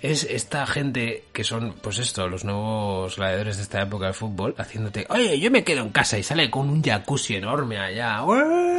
[0.02, 4.56] es esta gente que son, pues esto, los nuevos gladiadores de esta época del fútbol,
[4.58, 8.22] haciéndote, oye, yo me quedo en casa y sale con un jacuzzi enorme allá.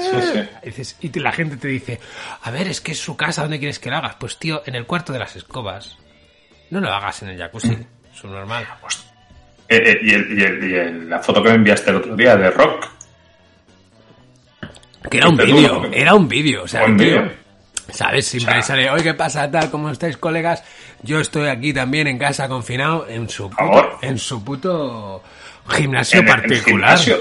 [0.01, 0.39] Sí, sí.
[0.63, 2.01] Y, dices- y la gente te dice,
[2.41, 4.15] a ver, es que es su casa, ¿dónde quieres que lo hagas?
[4.19, 5.95] Pues tío, en el cuarto de las escobas.
[6.69, 7.77] No lo hagas en el jacuzzi,
[8.13, 8.63] es normal.
[8.63, 9.10] Eh,
[9.77, 12.35] eh, y el- y el- y el- la foto que me enviaste el otro día
[12.35, 12.87] de Rock.
[15.09, 17.31] Que era un vídeo, era un vídeo, o sea, tío, vídeo.
[17.89, 18.27] ¿Sabes?
[18.27, 19.69] Siempre ahí sale, oye, ¿qué pasa tal?
[19.71, 20.63] ¿Cómo estáis, colegas?
[21.01, 25.23] Yo estoy aquí también en casa confinado en su puto, en su puto
[25.67, 26.97] gimnasio En particular.
[26.99, 27.19] gimnasio.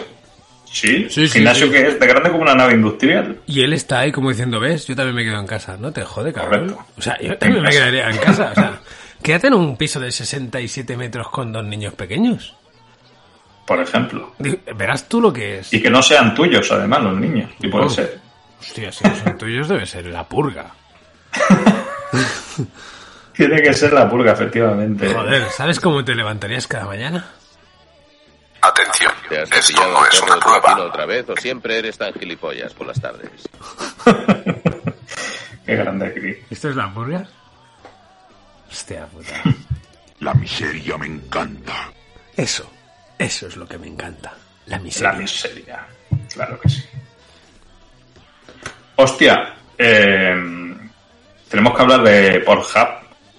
[0.73, 1.73] Sí, Sí, gimnasio sí.
[1.73, 3.41] que es de grande como una nave industrial.
[3.47, 4.87] Y él está ahí como diciendo, ¿ves?
[4.87, 5.77] Yo también me quedo en casa.
[5.77, 6.69] No te jode, cabrón.
[6.69, 6.87] Correcto.
[6.97, 8.51] O sea, yo también me quedaría en casa.
[8.53, 8.81] O sea,
[9.23, 12.57] quédate en un piso de 67 metros con dos niños pequeños.
[13.67, 14.35] por ejemplo.
[14.77, 15.73] Verás tú lo que es.
[15.73, 17.51] Y que no sean tuyos, además, los niños.
[17.61, 17.89] Y puede Oh.
[17.91, 18.19] ser.
[18.61, 20.71] Hostia, si no son tuyos debe ser la purga.
[23.33, 25.15] Tiene que ser la purga, efectivamente.
[25.15, 27.27] Joder, ¿sabes cómo te levantarías cada mañana?
[28.63, 30.83] Atención, ¿Te has esto no es una prueba.
[30.85, 33.31] otra vez o siempre eres tan gilipollas por las tardes?
[35.65, 36.37] Qué grande Chris.
[36.51, 37.27] ¿Esto es la purga?
[38.71, 39.35] Hostia puta.
[40.21, 41.91] La miseria me encanta.
[42.37, 42.71] Eso,
[43.19, 44.33] eso es lo que me encanta.
[44.67, 45.13] La La miseria.
[45.13, 45.87] miseria.
[46.33, 46.85] Claro que sí.
[48.97, 50.35] Hostia, eh,
[51.49, 52.89] tenemos que hablar de Pornhub.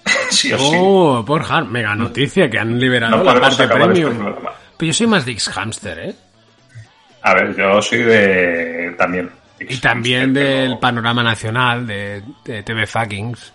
[0.30, 0.76] sí o sí.
[0.76, 4.16] Oh, Pornhub, mega noticia que han liberado No la parte este premium.
[4.18, 4.50] programa.
[4.76, 6.14] Pero yo soy más Dix Hamster, ¿eh?
[7.22, 8.94] A ver, yo soy de.
[8.98, 9.30] también.
[9.60, 13.52] Y también Pero- del panorama nacional de, de TV Fuckings.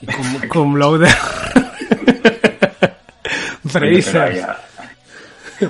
[0.00, 1.08] Y cum, cum laude.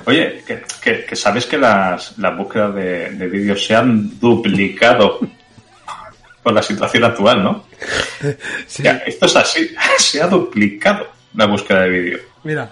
[0.05, 5.19] Oye, que, que- que sabes que las, las búsquedas de, de vídeos se han duplicado
[6.43, 7.65] con la situación actual, ¿no?
[8.67, 12.19] Sí, Ya, esto es así, se ha duplicado la búsqueda de vídeo.
[12.43, 12.69] mira.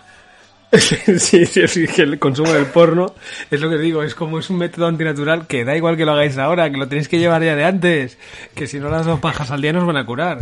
[0.76, 3.14] Sí, sí, sí, que el consumo del porno
[3.52, 6.14] es lo que digo, es como es un método antinatural que da igual que lo
[6.14, 8.18] hagáis ahora, que lo tenéis que llevar ya de antes,
[8.56, 10.40] que si no las dos pajas al día nos van a curar.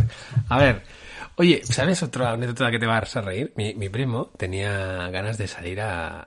[0.48, 0.80] A ver,
[1.36, 3.52] oye, ¿sabes otra anécdota que te vas a reír?
[3.56, 6.26] Mi, mi primo tenía ganas de salir a, a,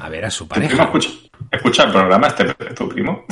[0.00, 0.84] a ver a su ¿Tu primo pareja.
[0.84, 1.08] escucha,
[1.50, 3.24] escucha el programa este tu primo?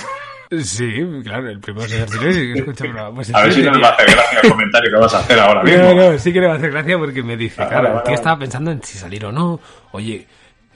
[0.62, 3.14] Sí, claro, el primo sí que escucha el programa.
[3.14, 3.82] Pues A ver si nos tío.
[3.82, 5.82] va a hacer gracia el comentario que vas a hacer ahora mismo.
[5.82, 7.96] No, no, sí que le va a hacer gracia porque me dice, Ah, claro, vale,
[7.96, 8.14] el tío vale.
[8.16, 9.60] estaba pensando en si salir o no.
[9.92, 10.26] Oye,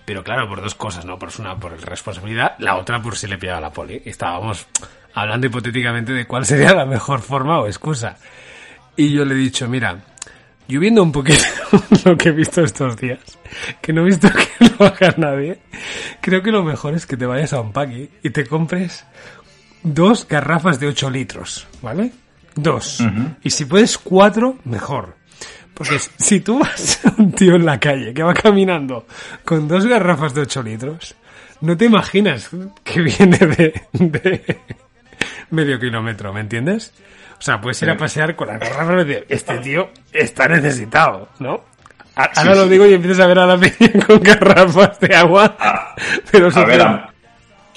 [0.06, 1.18] pero claro, por dos cosas, ¿no?
[1.18, 4.00] Por una, por responsabilidad, la otra por si le pillaba la poli.
[4.04, 4.66] Y Estábamos
[5.12, 8.16] hablando hipotéticamente de cuál sería la mejor forma o excusa.
[8.96, 9.98] Y yo le he dicho, mira,
[10.68, 11.42] yo viendo un poquito
[12.04, 13.20] lo que he visto estos días,
[13.80, 15.58] que no he visto que lo haga nadie,
[16.20, 19.04] creo que lo mejor es que te vayas a un paqui y te compres
[19.82, 22.12] dos garrafas de 8 litros, ¿vale?
[22.54, 23.02] Dos.
[23.42, 25.16] Y si puedes cuatro, mejor.
[25.74, 29.06] Porque si tú vas a un tío en la calle que va caminando
[29.44, 31.14] con dos garrafas de 8 litros,
[31.60, 32.50] no te imaginas
[32.82, 34.60] que viene de, de
[35.50, 36.92] medio kilómetro, ¿me entiendes?
[37.38, 41.64] O sea, puedes ir a pasear con las garrafas y este tío está necesitado, ¿no?
[42.14, 45.54] Ahora Sí, lo digo y empiezas a ver a la peña con garrafas de agua,
[46.30, 46.80] pero A ver, social.
[46.80, 47.12] a,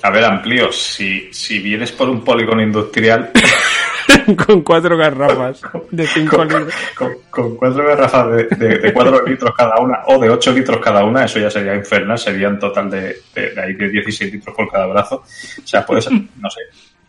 [0.01, 3.31] A ver, amplío, si, si vienes por un polígono industrial
[4.47, 5.61] con cuatro garrafas
[5.91, 6.73] de 5 litros.
[6.95, 10.79] con, con cuatro garrafas de, de, de cuatro litros cada una o de 8 litros
[10.79, 14.31] cada una, eso ya sería infernal, sería en total de, de, de ahí de 16
[14.33, 15.15] litros por cada brazo.
[15.17, 16.61] O sea, puedes, no sé.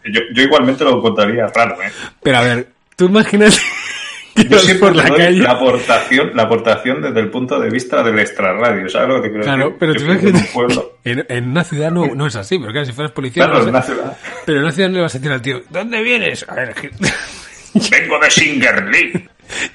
[0.05, 1.91] Yo, yo igualmente lo encontraría raro, ¿eh?
[2.23, 3.59] Pero a ver, tú imaginas
[4.35, 5.39] que Yo vas siempre por la doy calle.
[5.43, 9.29] la aportación, la aportación desde el punto de vista del extrarradio, ¿sabes lo que te
[9.31, 9.77] quiero Claro, decir?
[9.81, 10.93] pero tú ves en que pueblo.
[11.05, 13.45] en, en una ciudad no, no es así, pero claro, si fueras policía.
[13.45, 14.17] Claro, no en una ciudad.
[14.47, 16.47] Pero en una ciudad no le vas a decir al tío, ¿dónde vienes?
[16.49, 16.91] A ver, que-
[17.91, 19.29] Vengo de Singerly.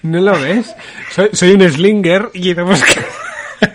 [0.04, 0.74] ¿no lo ves?
[1.12, 3.04] Soy, soy un slinger y ido a buscar,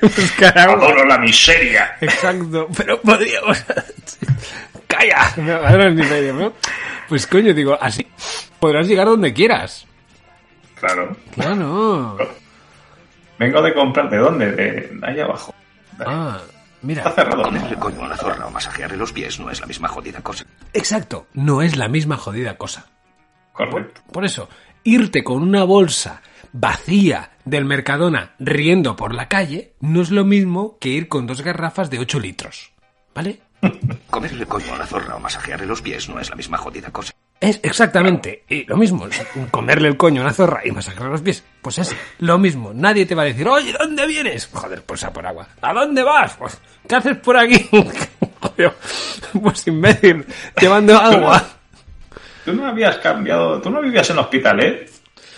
[0.00, 0.74] buscar agua.
[0.88, 1.96] Adoro la miseria.
[2.00, 3.62] Exacto, pero podríamos...
[4.90, 5.32] ¡Calla!
[5.36, 6.52] Me agarran ni medio, ¿no?
[7.08, 8.06] Pues coño, digo, así
[8.58, 9.86] podrás llegar donde quieras.
[10.74, 11.16] Claro.
[11.34, 12.18] Claro.
[13.38, 14.52] Vengo de comprar, ¿de dónde?
[14.52, 15.54] De ahí abajo.
[15.98, 16.40] Ah,
[16.82, 17.02] mira.
[17.02, 17.42] Está cerrado.
[17.42, 20.44] Comerle coño a una zorra o masajearle los pies no es la misma jodida cosa.
[20.72, 22.86] Exacto, no es la misma jodida cosa.
[23.52, 24.00] Correcto.
[24.12, 24.48] Por eso,
[24.84, 26.22] irte con una bolsa
[26.52, 31.42] vacía del Mercadona riendo por la calle no es lo mismo que ir con dos
[31.42, 32.72] garrafas de 8 litros.
[33.14, 33.40] ¿Vale?
[34.10, 37.12] Comerle coño a una zorra o masajearle los pies no es la misma jodida cosa.
[37.40, 39.06] Es exactamente y lo mismo.
[39.50, 41.42] Comerle el coño a una zorra y masacrar los pies.
[41.62, 42.72] Pues es lo mismo.
[42.74, 44.48] Nadie te va a decir, oye, ¿dónde vienes?
[44.52, 45.48] Joder, pues a por agua.
[45.62, 46.34] ¿A dónde vas?
[46.36, 46.58] Pues,
[46.88, 47.68] ¿qué haces por aquí?
[48.40, 48.72] Joder,
[49.42, 50.24] pues imbécil,
[50.60, 51.46] llevando agua.
[52.44, 54.90] Tú no habías cambiado, tú no vivías en Hospitalet.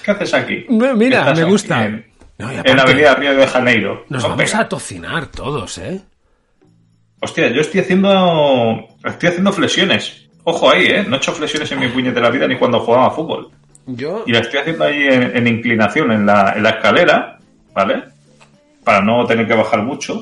[0.05, 0.66] ¿Qué haces aquí?
[0.68, 1.85] No, mira, me gusta.
[1.85, 2.07] En,
[2.39, 4.05] No, la avenida Río de Janeiro.
[4.09, 4.61] Nos No vamos pega.
[4.62, 6.01] a tocinar todos, ¿eh?
[7.23, 8.89] Hostia, yo estoy haciendo.
[9.05, 10.29] Estoy haciendo flexiones.
[10.43, 11.05] Ojo ahí, ¿eh?
[11.07, 13.49] No he hecho flexiones en mi puñetera vida ni cuando jugaba a fútbol.
[13.87, 14.25] Yo.
[14.27, 17.39] Y la estoy haciendo ahí en, en inclinación, en la, en la escalera,
[17.73, 18.03] ¿vale?
[18.83, 20.20] Para no tener que bajar mucho.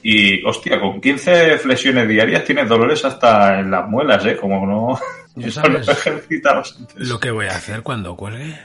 [0.00, 4.36] Y, hostia, con 15 flexiones diarias tienes dolores hasta en las muelas, ¿eh?
[4.36, 4.96] Como no.
[5.34, 7.08] Yo no sabes lo ejercitabas antes.
[7.08, 8.56] lo que voy a hacer cuando cuelgue.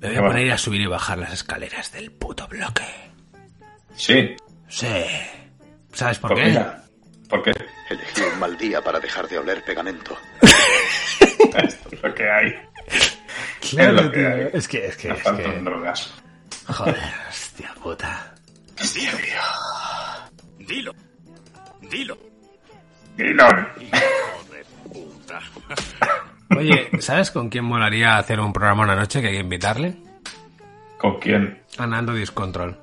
[0.00, 2.82] Me voy ¿Qué a poner a subir y bajar las escaleras del puto bloque.
[3.94, 4.34] Sí.
[4.68, 4.86] Sí.
[5.92, 6.48] ¿Sabes por Pues qué?
[6.50, 6.84] mira,
[7.28, 7.52] ¿por qué?
[7.90, 10.16] Elegí un mal día para dejar de oler pegamento.
[11.20, 12.54] Esto es lo que hay.
[13.70, 14.28] Claro, es lo que tío.
[14.28, 14.48] hay.
[14.52, 16.12] Es que, es que, Me es faltan que- drogas.
[16.66, 16.96] Joder,
[17.30, 18.34] hostia puta.
[20.58, 20.92] Dilo.
[21.80, 22.18] Dilo.
[23.16, 23.46] Dilo.
[26.56, 29.96] Oye, ¿sabes con quién molaría hacer un programa una noche que hay que invitarle?
[30.98, 31.62] ¿Con quién?
[31.78, 32.76] A Nando Discontrol.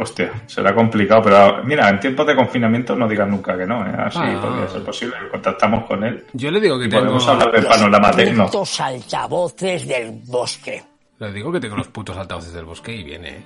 [0.00, 3.92] Hostia, será complicado, pero mira, en tiempos de confinamiento no digas nunca que no, ¿eh?
[3.98, 4.38] Así Ah.
[4.40, 5.16] podría ser posible.
[5.30, 6.24] Contactamos con él.
[6.34, 7.02] Yo le digo que tengo...
[7.02, 8.44] podemos hablar del panorama tecno.
[8.46, 10.82] putos altavoces del bosque.
[11.18, 13.44] Le digo que tengo los putos altavoces del bosque y viene, ¿eh?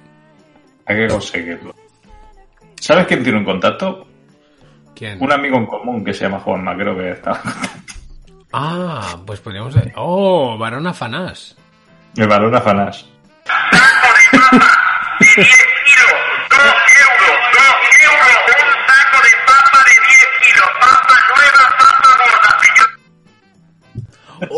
[0.86, 1.74] Hay que conseguirlo.
[2.78, 4.07] ¿Sabes quién tiene un contacto?
[4.94, 5.22] ¿Quién?
[5.22, 7.40] Un amigo en común que se llama Juanma, creo que está.
[8.53, 9.74] Ah, pues podríamos...
[9.96, 11.57] Oh, Varón Afanás.
[12.14, 13.07] El valor afanás.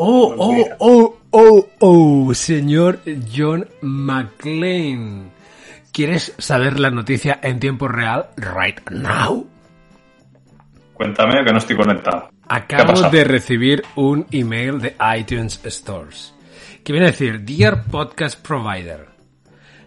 [0.06, 3.00] Oh, oh, oh, oh, oh, señor
[3.34, 5.30] John McClane.
[5.94, 9.48] ¿Quieres saber la noticia en tiempo real right now?
[10.92, 12.28] Cuéntame que no estoy conectado.
[12.28, 16.34] ¿Qué ha Acabo de recibir un email de iTunes Stores
[16.84, 19.08] que viene a decir, Dear Podcast Provider,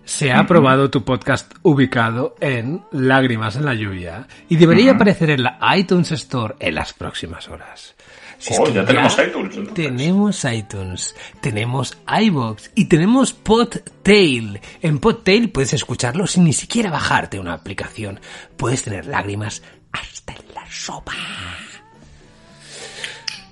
[0.03, 5.43] se ha aprobado tu podcast ubicado en Lágrimas en la lluvia y debería aparecer en
[5.43, 7.95] la iTunes Store en las próximas horas.
[8.39, 9.73] Si es Oh, que ya tenemos iTunes, entonces.
[9.73, 14.59] Tenemos iTunes, tenemos iBox y tenemos Podtail.
[14.81, 18.19] En Podtail puedes escucharlo sin ni siquiera bajarte una aplicación.
[18.55, 21.13] Puedes tener lágrimas hasta en la sopa.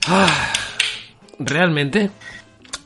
[0.07, 0.53] Ah,
[1.39, 2.11] realmente,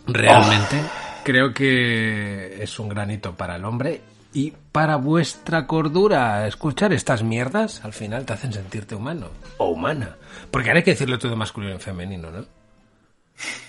[0.07, 0.81] realmente,
[1.23, 4.01] creo que es un granito para el hombre
[4.33, 6.47] y para vuestra cordura.
[6.47, 9.27] Escuchar estas mierdas al final te hacen sentirte humano
[9.57, 10.15] o humana.
[10.51, 12.45] Porque ahora hay que decirlo todo masculino y femenino, ¿no?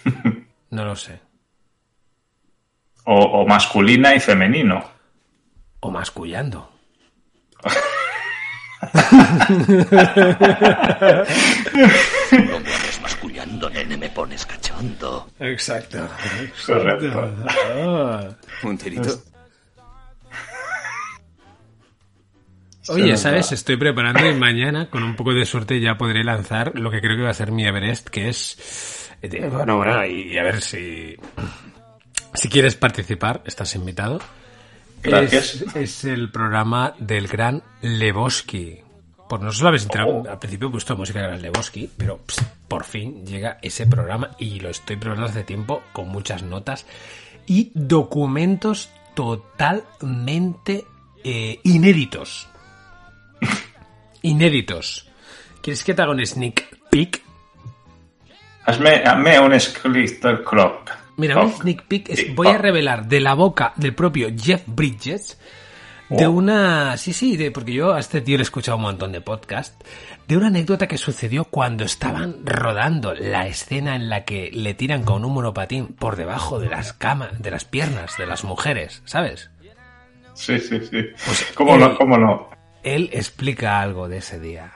[0.70, 1.18] No lo sé.
[3.04, 4.84] O, o masculina y femenino.
[5.80, 6.70] O mascullando.
[12.30, 12.70] No me
[13.02, 15.28] mascullando, nene, me pones cachondo.
[15.38, 16.08] Exacto.
[16.66, 17.34] Correcto.
[18.62, 19.22] Un tirito.
[22.90, 23.52] Oye, ¿sabes?
[23.52, 27.16] Estoy preparando y mañana, con un poco de suerte, ya podré lanzar lo que creo
[27.16, 29.10] que va a ser mi Everest, que es...
[29.22, 31.16] eh, Bueno, bueno, y a ver si...
[32.34, 34.20] Si quieres participar, estás invitado.
[35.02, 35.54] Gracias.
[35.54, 38.78] Es, es el programa del gran Lebowski.
[39.28, 42.44] Por no se lo habéis enterado, al principio he puesto música de Lebowski, pero pss,
[42.66, 46.84] por fin llega ese programa y lo estoy preparando hace tiempo con muchas notas
[47.46, 50.84] y documentos totalmente
[51.22, 52.48] eh, inéditos.
[54.22, 55.08] Inéditos.
[55.62, 57.22] ¿Quieres que te haga un sneak peek?
[58.66, 60.90] Hazme, hazme un Sklitter Clock.
[61.16, 65.38] Mira, un sneak peek es- voy a revelar de la boca del propio Jeff Bridges
[66.08, 66.30] de Oh.
[66.32, 66.96] una...
[66.96, 69.80] Sí, sí, de, porque yo a este tío le he escuchado un montón de podcast,
[70.26, 75.04] de una anécdota que sucedió cuando estaban rodando la escena en la que le tiran
[75.04, 79.50] con un monopatín por debajo de las camas, de las piernas de las mujeres, ¿sabes?
[80.34, 81.02] Sí, sí, sí.
[81.24, 81.94] Pues ¿Cómo no?
[81.96, 82.48] ¿Cómo no?
[82.82, 84.72] Él explica algo de ese día,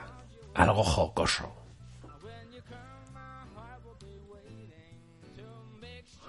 [0.53, 1.51] algo jocoso.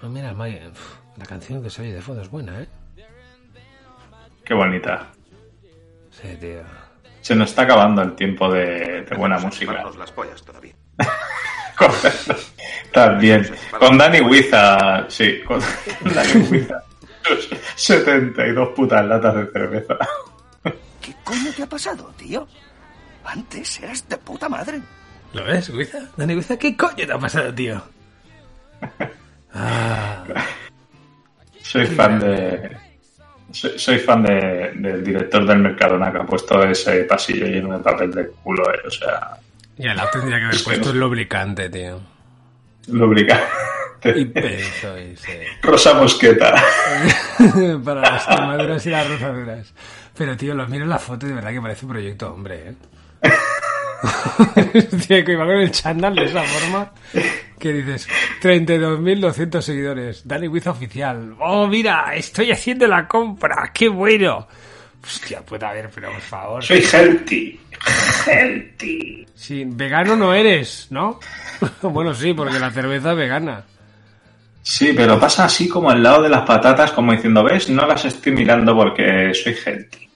[0.01, 2.67] Ah, mira, May- uf, la canción que se oye de fondo es buena, ¿eh?
[4.43, 5.07] Qué bonita.
[6.11, 6.61] Sí, tío.
[7.21, 9.83] Se nos está acabando el tiempo de, de buena música.
[9.97, 10.73] las pollas todavía.
[12.93, 13.47] También.
[13.79, 15.59] Con Dani Huiza, sí, con
[16.15, 16.81] Dani Huiza.
[17.23, 19.97] Sus 72 putas latas de cerveza.
[21.07, 22.45] ¿Qué coño te ha pasado, tío?
[23.23, 24.81] Antes eras de puta madre.
[25.31, 25.99] ¿Lo ves, Guiza?
[26.17, 27.81] Dani Guiza, ¿qué coño te ha pasado, tío?
[29.53, 30.23] Ah,
[31.63, 32.77] Soy fan de.
[33.51, 37.83] Soy, soy fan de- del director del Mercadona que ha puesto ese pasillo lleno de
[37.83, 39.37] papel de culo, eh, o sea,
[39.77, 41.99] ya la tendría que haber puesto el lubricante, tío.
[42.87, 43.45] lubricante.
[44.15, 45.31] Y peso, y sí.
[45.63, 46.53] Rosa mosqueta.
[47.83, 49.73] Para las quemaduras y las rozaduras.
[50.17, 52.69] Pero, tío, lo miro en la foto y de verdad que parece un proyecto hombre,
[52.69, 52.75] ¿eh?
[55.07, 56.91] tío, que iba con el chándal de esa forma
[57.59, 58.07] que dices
[58.41, 60.27] 32.200 seguidores.
[60.27, 61.35] Dani Wiz oficial.
[61.39, 63.71] Oh, mira, estoy haciendo la compra.
[63.73, 64.47] ¡Qué bueno!
[65.03, 66.63] Hostia, puede haber, pero por favor.
[66.63, 67.59] Soy healthy.
[68.25, 69.25] Healthy.
[69.33, 71.19] Sí, vegano no eres, ¿no?
[71.81, 73.63] bueno, sí, porque la cerveza es vegana.
[74.61, 77.69] Sí, pero pasa así como al lado de las patatas, como diciendo, ¿ves?
[77.69, 80.06] No las estoy mirando porque soy healthy.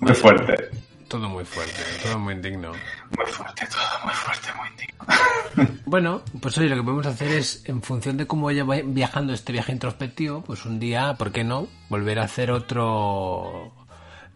[0.00, 0.70] Muy fuerte.
[1.08, 2.72] todo muy fuerte, todo muy indigno.
[3.16, 5.78] Muy fuerte todo, muy fuerte, muy indigno.
[5.86, 9.52] Bueno, pues oye, lo que podemos hacer es, en función de cómo vaya viajando este
[9.52, 11.66] viaje introspectivo, pues un día, ¿por qué no?
[11.88, 13.72] Volver a hacer otro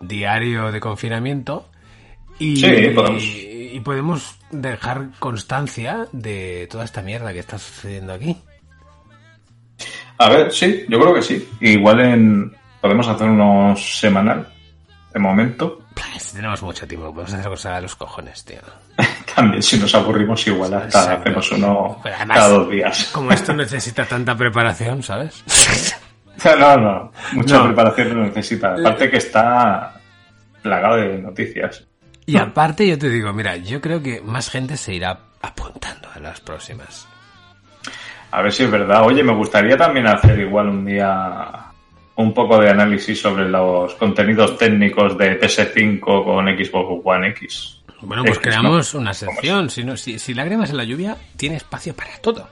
[0.01, 1.69] diario de confinamiento.
[2.39, 3.23] Y, Sí, podemos.
[3.23, 8.37] y podemos dejar constancia de toda esta mierda que está sucediendo aquí.
[10.19, 11.49] A ver, sí, yo creo que sí.
[11.61, 14.49] Igual en podemos hacer unos semanal,
[15.13, 15.81] de momento.
[15.95, 18.61] Pues tenemos mucho tiempo, podemos hacer cosas a los cojones, tío.
[19.35, 21.21] También si nos aburrimos igual hasta Exacto.
[21.23, 23.11] hacemos uno además, cada dos días.
[23.13, 25.45] Como esto necesita tanta preparación, ¿sabes?
[26.59, 27.67] No, no, mucha No.
[27.67, 28.73] preparación no necesita.
[28.75, 29.95] Aparte que está
[30.61, 31.87] plagado de noticias.
[32.27, 36.19] Y aparte yo te digo, mira, yo creo que más gente se irá apuntando a
[36.19, 37.07] las próximas.
[38.33, 39.05] A ver si es verdad.
[39.05, 41.67] Oye, me gustaría también hacer igual un día
[42.17, 47.83] un poco de análisis sobre los contenidos técnicos de PS5 con Xbox One X.
[48.03, 48.51] Bueno, pues X, ¿no?
[48.51, 49.71] creamos una sección.
[49.71, 52.49] Si, no, si, si lágrimas en la lluvia, tiene espacio para todo.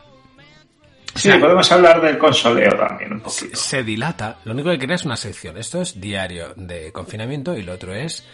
[1.15, 3.57] Sí, podemos hablar del consoleo también un poquito.
[3.57, 4.39] se dilata.
[4.45, 5.59] Lo único que crea es una sección.
[5.59, 8.25] Esto es diario de confinamiento y lo otro es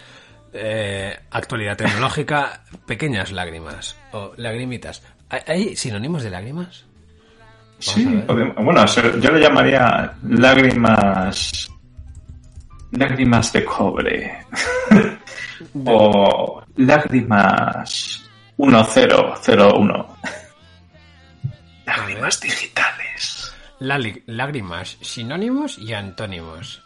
[0.53, 5.03] eh, actualidad tecnológica, pequeñas lágrimas o lagrimitas.
[5.31, 6.85] ¿Hay, hay sinónimos de lágrimas?
[7.79, 11.71] Sí, bueno, yo le llamaría lágrimas.
[12.93, 14.47] Lágrimas de cobre.
[15.85, 18.23] o lágrimas
[18.57, 20.17] 1001.
[21.87, 23.53] Lágrimas digitales.
[23.81, 26.83] Lali- lágrimas, sinónimos y antónimos.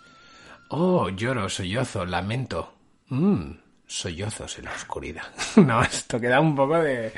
[0.69, 2.75] Oh, lloro, sollozo, lamento.
[3.09, 3.53] Mmm,
[3.91, 5.25] sollozos en la oscuridad.
[5.57, 7.13] no, esto queda un poco de...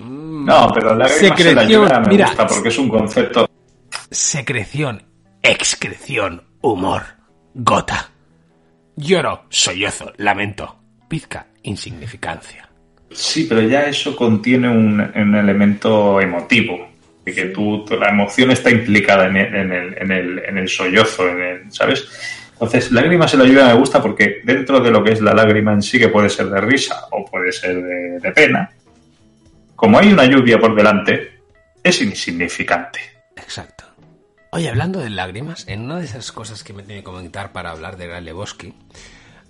[0.00, 0.44] Mm.
[0.44, 2.26] No, pero la Secreción, lluvia me mira.
[2.26, 3.48] gusta porque es un concepto.
[4.10, 5.02] Secreción,
[5.42, 7.02] excreción, humor,
[7.54, 8.10] gota.
[8.96, 10.76] Lloro, sollozo, lamento.
[11.08, 12.68] Pizca, insignificancia.
[13.12, 16.88] Sí, pero ya eso contiene un, un elemento emotivo.
[17.24, 20.68] Que tú, tú- la emoción está implicada en el, en el, en el, en el
[20.68, 22.08] sollozo, en el, ¿sabes?
[22.60, 25.72] Entonces, lágrimas en la lluvia me gusta porque dentro de lo que es la lágrima
[25.72, 28.70] en sí, que puede ser de risa o puede ser de, de pena,
[29.74, 31.40] como hay una lluvia por delante,
[31.82, 33.00] es insignificante.
[33.34, 33.84] Exacto.
[34.50, 37.70] Oye, hablando de lágrimas, en una de esas cosas que me tiene que comentar para
[37.70, 38.74] hablar de Gran Lebowski,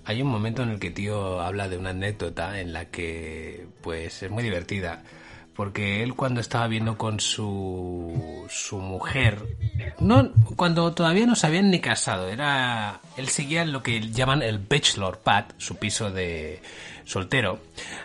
[0.05, 4.23] hay un momento en el que tío habla de una anécdota en la que, pues,
[4.23, 5.03] es muy divertida.
[5.55, 9.39] Porque él cuando estaba viendo con su, su mujer
[10.01, 14.43] no, cuando todavía no se habían ni casado, era, él seguía en lo que llaman
[14.43, 16.63] el bachelor pad, su piso de
[17.05, 17.61] soltero.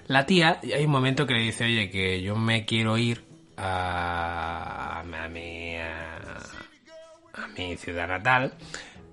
[0.07, 3.23] La tía, hay un momento que le dice, oye, que yo me quiero ir
[3.55, 6.17] a, a mi, a,
[7.33, 8.53] a mi ciudad natal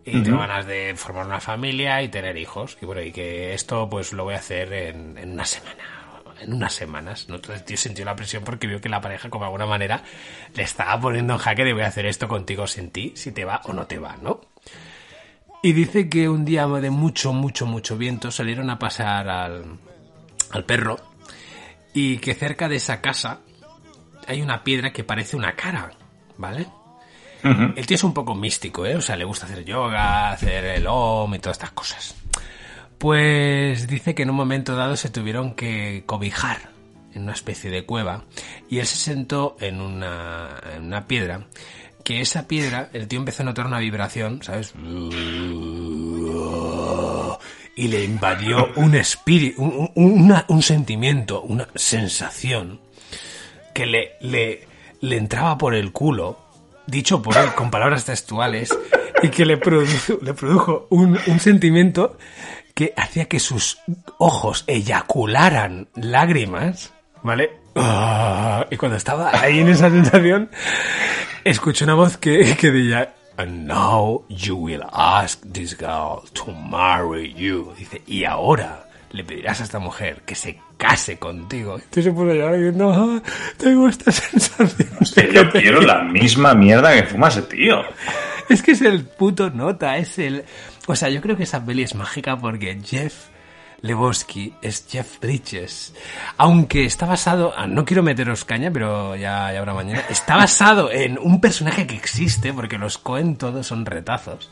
[0.04, 2.76] y tengo ganas de formar una familia y tener hijos.
[2.82, 6.01] Y bueno, y que esto pues lo voy a hacer en, en una semana.
[6.42, 7.36] En unas semanas, ¿no?
[7.36, 10.02] Entonces el tío sintió la presión porque vio que la pareja, como de alguna manera,
[10.54, 13.44] le estaba poniendo en jaque de voy a hacer esto contigo sin ti, si te
[13.44, 14.40] va o no te va, ¿no?
[15.62, 19.78] Y dice que un día de mucho, mucho, mucho viento salieron a pasar al,
[20.50, 20.98] al perro
[21.94, 23.40] y que cerca de esa casa
[24.26, 25.92] hay una piedra que parece una cara,
[26.36, 26.66] ¿vale?
[27.42, 28.94] El tío es un poco místico, ¿eh?
[28.94, 32.14] O sea, le gusta hacer yoga, hacer el OM y todas estas cosas.
[33.02, 36.70] Pues dice que en un momento dado se tuvieron que cobijar
[37.12, 38.22] en una especie de cueva
[38.70, 41.48] y él se sentó en una, en una piedra
[42.04, 44.72] que esa piedra, el tío empezó a notar una vibración, ¿sabes?
[47.74, 52.78] Y le invadió un espíritu, un, un- sentimiento, una sensación
[53.74, 54.68] que le, le,
[55.00, 56.38] le entraba por el culo,
[56.86, 58.70] dicho por él con palabras textuales,
[59.24, 62.16] y que le produjo, le produjo un, un sentimiento
[62.74, 63.78] que hacía que sus
[64.18, 66.92] ojos eyacularan lágrimas,
[67.22, 67.50] ¿vale?
[67.76, 70.50] Ah, y cuando estaba ahí en esa sensación,
[71.44, 77.32] escuché una voz que, que decía, And now you will ask this girl to marry
[77.34, 77.72] you.
[77.78, 81.76] Dice, y ahora le pedirás a esta mujer que se case contigo.
[81.76, 83.22] Entonces se puso a llorar diciendo, "Ah,
[83.56, 84.88] tengo esta sensación.
[85.32, 87.82] Yo quiero la misma mierda que fuma ese tío.
[88.48, 90.44] Es que es el puto nota, es el...
[90.86, 93.26] O sea, yo creo que esa peli es mágica porque Jeff
[93.82, 95.94] Lebowski es Jeff Bridges.
[96.38, 97.52] Aunque está basado...
[97.56, 100.02] ah, No quiero meteros caña, pero ya, ya habrá mañana.
[100.08, 104.50] Está basado en un personaje que existe, porque los Cohen todos son retazos.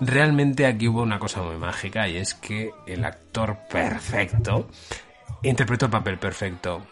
[0.00, 4.68] Realmente aquí hubo una cosa muy mágica y es que el actor perfecto
[5.42, 6.86] interpretó el papel perfecto.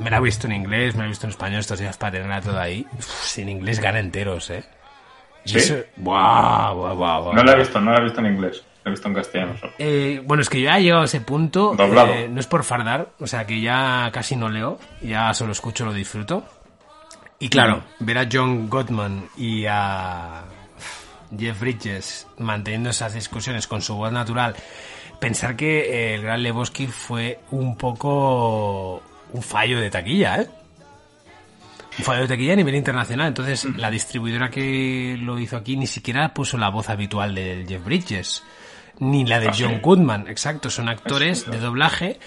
[0.00, 2.12] Me la he visto en inglés, me la he visto en español estos días para
[2.12, 2.86] tenerla toda ahí.
[3.00, 4.64] Sin inglés gana enteros, ¿eh?
[5.44, 5.74] Y ¿Sí?
[5.96, 7.34] Buah, buah, buah, buah.
[7.34, 8.64] No la he visto, no la he visto en inglés.
[8.84, 9.72] La he visto en castellano solo.
[9.78, 11.74] Eh, bueno, es que yo ya he llegado a ese punto.
[11.76, 12.12] Doblado.
[12.12, 15.84] eh, no es por fardar, o sea que ya casi no leo, ya solo escucho,
[15.84, 16.44] lo disfruto.
[17.38, 20.44] Y claro, ver a John Gottman y a
[21.36, 24.54] Jeff Bridges manteniendo esas discusiones con su voz natural,
[25.18, 30.48] pensar que el gran Lebowski fue un poco un fallo de taquilla, ¿eh?
[31.98, 33.28] Un fallo de taquilla a nivel internacional.
[33.28, 37.84] Entonces, la distribuidora que lo hizo aquí ni siquiera puso la voz habitual de Jeff
[37.84, 38.42] Bridges,
[38.98, 39.80] ni la de ¿Ah, John sí?
[39.82, 40.26] Goodman.
[40.28, 42.18] Exacto, son actores de doblaje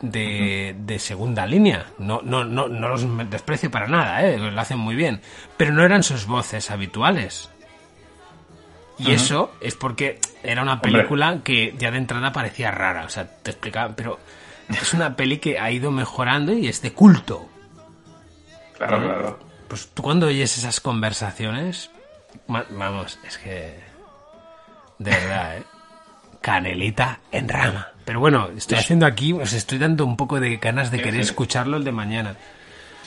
[0.00, 1.86] de, de segunda línea.
[1.98, 4.38] No, no, no, no los desprecio para nada, ¿eh?
[4.38, 5.20] lo hacen muy bien.
[5.56, 7.48] Pero no eran sus voces habituales.
[8.98, 10.92] Y eso es porque era una Hombre.
[10.92, 13.04] película que ya de entrada parecía rara.
[13.04, 14.18] O sea, te explicaba, pero
[14.68, 17.48] es una peli que ha ido mejorando y es de culto.
[18.86, 19.08] Claro, ¿no?
[19.08, 19.38] claro.
[19.68, 21.90] Pues tú cuando oyes esas conversaciones,
[22.48, 23.80] vamos, es que...
[24.98, 25.62] De verdad, ¿eh?
[26.40, 27.88] Canelita en rama.
[28.04, 31.76] Pero bueno, estoy haciendo aquí, os estoy dando un poco de ganas de querer escucharlo
[31.76, 32.36] el de mañana.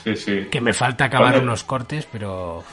[0.04, 0.46] Sí, sí.
[0.50, 2.64] Que me falta acabar ¿Cuándo- unos cortes, pero...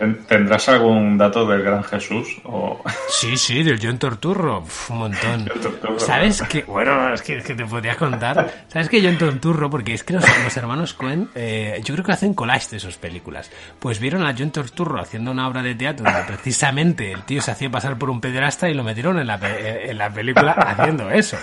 [0.00, 2.26] ¿Ten- ¿Tendrás algún dato del gran Jesús?
[2.44, 2.82] O...
[3.10, 5.44] Sí, sí, del John Torturro, Uf, un montón.
[5.44, 5.98] Torturro.
[6.00, 6.62] ¿Sabes qué?
[6.62, 8.64] Bueno, es que, es que te podría contar.
[8.68, 9.68] ¿Sabes que John Torturro?
[9.68, 12.96] Porque es que los, los hermanos Cohen, eh, yo creo que hacen collage de sus
[12.96, 13.50] películas.
[13.78, 17.50] Pues vieron a John Torturro haciendo una obra de teatro donde precisamente el tío se
[17.50, 21.10] hacía pasar por un pederasta y lo metieron en la, pe- en la película haciendo
[21.10, 21.36] eso.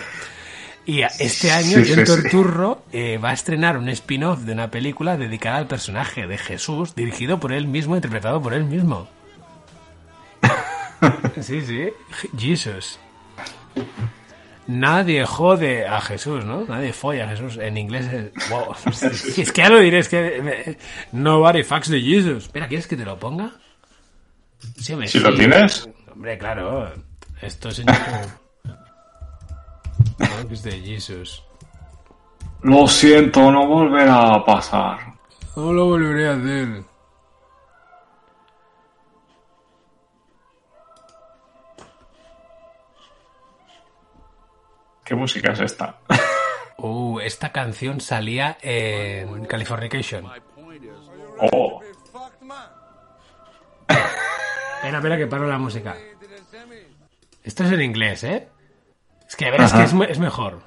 [0.87, 1.93] Y este año Sí,
[2.31, 6.95] John eh, va a estrenar un spin-off de una película dedicada al personaje de Jesús,
[6.95, 9.07] dirigido por él mismo, interpretado por él mismo.
[11.41, 11.89] Sí, sí.
[12.35, 12.99] Jesus.
[14.65, 16.65] Nadie jode a Jesús, ¿no?
[16.65, 17.57] Nadie folla a Jesús.
[17.57, 18.49] En inglés es...
[18.49, 18.73] Wow.
[19.37, 20.41] Es que ya lo diré, es que...
[20.41, 20.77] me-
[21.11, 22.45] Nobody fucks the Jesus.
[22.45, 23.51] Espera, ¿quieres que te lo ponga?
[24.79, 25.23] Sí, hombre, Si sí.
[25.23, 25.87] lo tienes.
[26.11, 26.91] Hombre, claro.
[27.41, 27.83] Esto es
[30.17, 31.43] Fucks the Jesus.
[32.63, 35.13] Lo siento, no volverá a pasar.
[35.55, 36.83] No lo volveré a hacer.
[45.03, 45.99] ¿Qué música es esta?
[46.79, 50.27] Uh, esta canción salía en Californication.
[51.39, 51.81] Oh,
[54.77, 55.97] Espera, espera que paro la música.
[57.43, 58.47] Esto es en inglés, ¿eh?
[59.27, 60.61] Es que verás que es, es mejor.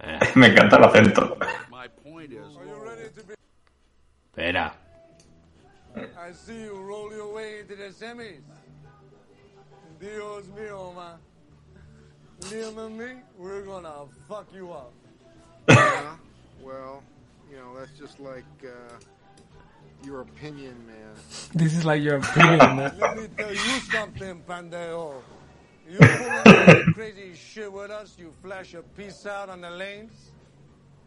[0.34, 1.36] me encanta el acento.
[4.30, 4.74] Espera.
[5.96, 8.42] I see you roll your way into the semis.
[9.98, 11.18] Dios mío, man.
[12.48, 14.92] Liam and me, we're gonna fuck you up.
[15.68, 16.16] Yeah,
[16.62, 17.02] well,
[17.50, 18.94] you know, that's just like uh,
[20.04, 21.14] your opinion, man.
[21.54, 22.96] This is like your opinion, man.
[22.98, 25.22] Let me tell you something, pendejo.
[25.90, 30.30] You pull that crazy shit with us, you flash a piece out on the lanes,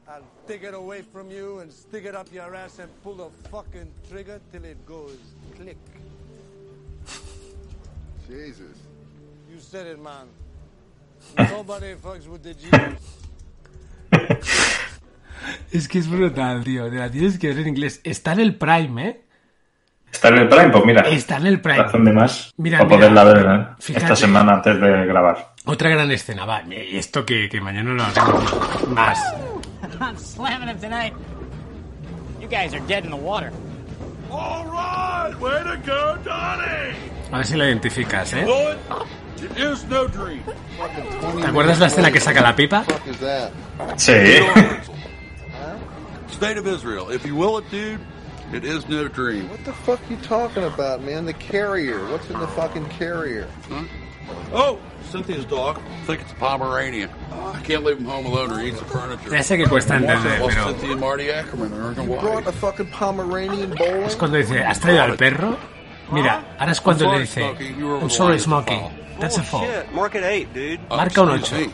[0.09, 3.29] I'll take it away from you and stick it up your ass and pull the
[3.49, 5.17] fucking trigger till it goes
[5.55, 5.77] click.
[8.27, 8.77] Jesus.
[9.49, 10.27] You said it, man.
[11.37, 12.99] Nobody fucks with the Jews.
[15.71, 16.89] Es que es brutal, tío.
[16.89, 18.01] Te la tienes que ver en inglés.
[18.03, 19.21] Está en el Prime, ¿eh?
[20.13, 20.69] ¿Está en el Prime?
[20.69, 21.01] Pues mira.
[21.09, 21.77] Está en el Prime.
[21.79, 22.97] Razón de más Mira, para mira.
[22.99, 23.67] poderla ver ¿eh?
[23.79, 24.05] Fíjate.
[24.05, 25.53] esta semana antes de grabar.
[25.65, 26.61] Otra gran escena, va.
[26.63, 29.19] Y esto que, que mañana lo haremos más.
[29.99, 31.13] I'm slamming him tonight.
[32.39, 33.51] You guys are dead in the water.
[34.31, 36.95] All right, way to go, Donnie.
[37.31, 38.45] A ver si lo identificas, ¿eh?
[41.41, 42.83] ¿Te acuerdas la escena que saca la pipa?
[43.97, 44.11] Sí.
[46.31, 47.11] State of Israel.
[47.13, 47.99] If you will it, dude,
[48.51, 49.49] it is no dream.
[49.49, 51.25] What the fuck you talking about, man?
[51.25, 51.99] The carrier.
[52.11, 53.47] What's in the fucking carrier?
[53.69, 53.83] Huh?
[54.53, 54.79] Oh,
[55.09, 55.77] Cynthia's dog.
[55.79, 57.09] I think it's a Pomeranian.
[57.31, 59.29] I can't leave him home alone or he eats the furniture.
[59.29, 62.47] Ya sé que cuesta entender, Well, pero- Cynthia and Marty Ackerman are in You brought
[62.47, 64.03] a fucking Pomeranian bowling?
[64.03, 65.57] Es cuando dice, ¿has traído al perro?
[66.11, 68.79] Mira, ahora es cuando le dice, I'm sorry, Smokey.
[69.19, 69.65] That's a fault.
[69.65, 69.91] Bullshit.
[69.93, 70.79] Market 8, dude.
[70.89, 71.71] Oh, Marca un 8.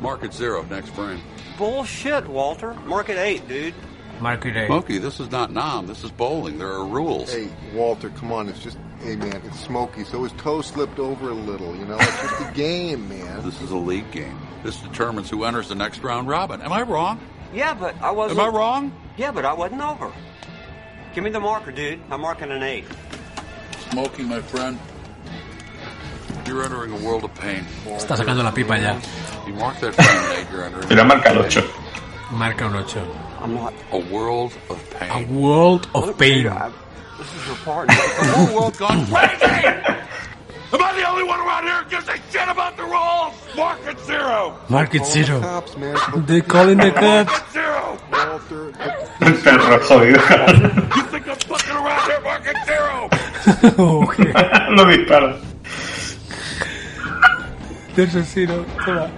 [0.00, 1.20] Market zero next frame.
[1.58, 2.74] Bullshit, Walter.
[2.86, 3.74] Market 8, dude.
[4.20, 4.66] Market A.
[4.66, 5.86] Smokey, this is not Nam.
[5.86, 6.58] This is bowling.
[6.58, 7.32] There are rules.
[7.32, 8.48] Hey, Walter, come on.
[8.48, 11.96] It's just, hey, man, it's Smokey, so his toe slipped over a little, you know?
[11.98, 13.42] It's just a game, man.
[13.42, 14.38] This is a league game.
[14.62, 16.60] This determines who enters the next round robin.
[16.60, 17.18] Am I wrong?
[17.54, 18.40] Yeah, but I wasn't.
[18.40, 18.92] Am I wrong?
[19.16, 20.12] Yeah, but I wasn't over.
[21.14, 22.00] Give me the marker, dude.
[22.10, 22.84] I'm marking an 8.
[23.90, 24.78] Smokey, my friend,
[26.46, 27.64] you're entering a world of pain.
[27.86, 29.00] Está sacando la pipa ya.
[29.46, 31.64] You mark that frame an 8, you're entering Mira, marca el 8.
[32.32, 33.29] Marca un 8.
[33.40, 33.72] I'm not.
[33.92, 35.10] a world of pain.
[35.10, 36.44] A world of pain.
[36.44, 37.94] This is your partner.
[37.94, 39.66] The whole world gone crazy!
[40.72, 43.34] Am I the only one around here who gives a shit about the rules?
[43.56, 44.58] Market zero!
[44.68, 45.40] Market Call the Zero.
[45.40, 45.96] cops, man.
[46.26, 47.30] They calling the cops.
[47.32, 47.98] Market zero!
[48.12, 48.66] Walter,
[49.20, 50.96] El perro jodido.
[50.96, 52.20] You think I'm fucking around here?
[52.20, 53.08] Market zero!
[53.78, 54.32] Okay.
[54.76, 55.40] Lo dispara.
[57.94, 58.64] There's a zero.
[58.84, 59.10] Toma.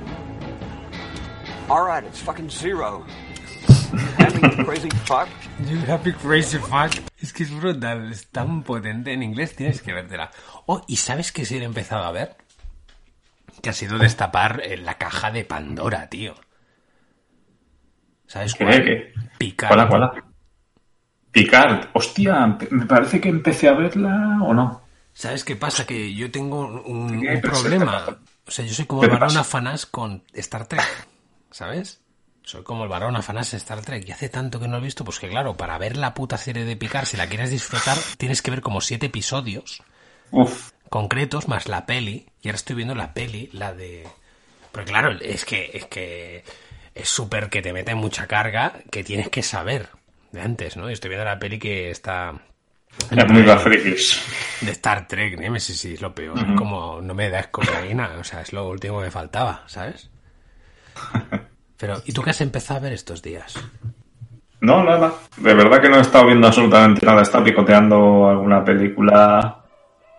[1.69, 3.05] All right, it's fucking zero.
[4.43, 5.29] Having crazy fuck.
[5.69, 6.93] You happy crazy fuck.
[7.21, 9.13] Es que es brutal, es tan potente.
[9.13, 10.31] En inglés tienes que vértela.
[10.67, 12.37] Oh, ¿y sabes qué sí he empezado a ver?
[13.63, 16.35] Que ha sido destapar eh, la caja de Pandora, tío.
[18.27, 18.65] ¿Sabes ¿Qué?
[18.65, 18.85] cuál?
[18.85, 19.13] ¿Qué?
[19.39, 19.89] Picard.
[19.89, 20.25] ¿Cuál, cuál?
[21.31, 21.89] Picard.
[21.93, 24.83] Hostia, me parece que empecé a verla o no.
[25.13, 25.87] ¿Sabes qué pasa?
[25.87, 28.07] Que yo tengo un, se problema.
[28.47, 30.83] O sea, yo soy como ¿Qué el afanás con Star Trek.
[31.51, 32.02] ¿Sabes?
[32.45, 34.07] Soy como el varón afanás en Star Trek.
[34.09, 36.65] Y hace tanto que no he visto, pues que claro, para ver la puta serie
[36.65, 39.83] de Picard, si la quieres disfrutar, tienes que ver como siete episodios
[40.31, 40.71] Uf.
[40.89, 42.27] concretos más la peli.
[42.43, 44.09] Y ahora estoy viendo la peli, la de.
[44.73, 46.45] Pero claro, es que es que
[46.95, 49.89] es súper que te mete mucha carga que tienes que saber
[50.33, 50.91] de antes, ¿no?
[50.91, 52.35] Y estoy viendo la peli que está
[53.11, 54.21] Es muy frikis.
[54.61, 56.55] de Star Trek, Nemesis, sí, es lo peor.
[56.55, 60.11] Como no me das cocaína, o sea, es lo último que faltaba, ¿sabes?
[61.83, 63.55] Pero, ¿y tú qué has empezado a ver estos días?
[64.61, 65.15] No, nada.
[65.37, 67.19] De verdad que no he estado viendo absolutamente nada.
[67.19, 69.65] He estado picoteando alguna película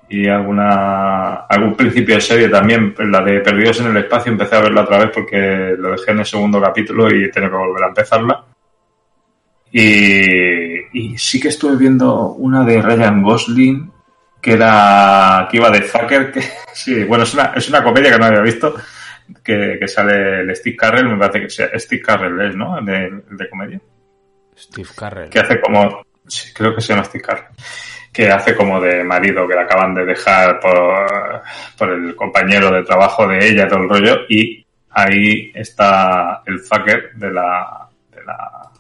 [0.10, 2.94] y alguna algún principio de serie también.
[3.10, 6.20] La de Perdidos en el Espacio empecé a verla otra vez porque lo dejé en
[6.20, 8.44] el segundo capítulo y tengo que volver a empezarla.
[9.72, 13.90] Y, sí que estuve viendo una de Ryan Gosling
[14.42, 16.42] que era que iba de fucker que
[16.74, 18.76] sí bueno es una, es una comedia que no había visto
[19.44, 22.86] que, que sale el Steve Carrell me parece que sea Steve Carrell es no el
[22.86, 23.82] de, el de comedia.
[24.56, 25.30] Steve Carrell.
[25.30, 27.48] que hace como sí, creo que se llama Steve Carrell.
[28.12, 31.42] Que hace como de marido que la acaban de dejar por,
[31.78, 37.14] por el compañero de trabajo de ella todo el rollo y ahí está el fucker
[37.16, 38.73] de la de la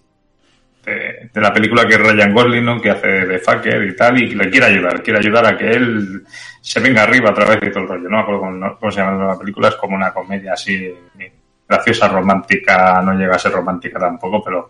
[0.83, 4.49] de, la película que es Ryan Gosling que hace de fucker y tal y le
[4.49, 6.23] quiere ayudar quiere ayudar a que él
[6.61, 9.39] se venga arriba a través de todo el rollo no acuerdo cómo se llama la
[9.39, 10.93] película es como una comedia así
[11.67, 14.69] graciosa romántica no llega a ser romántica tampoco pero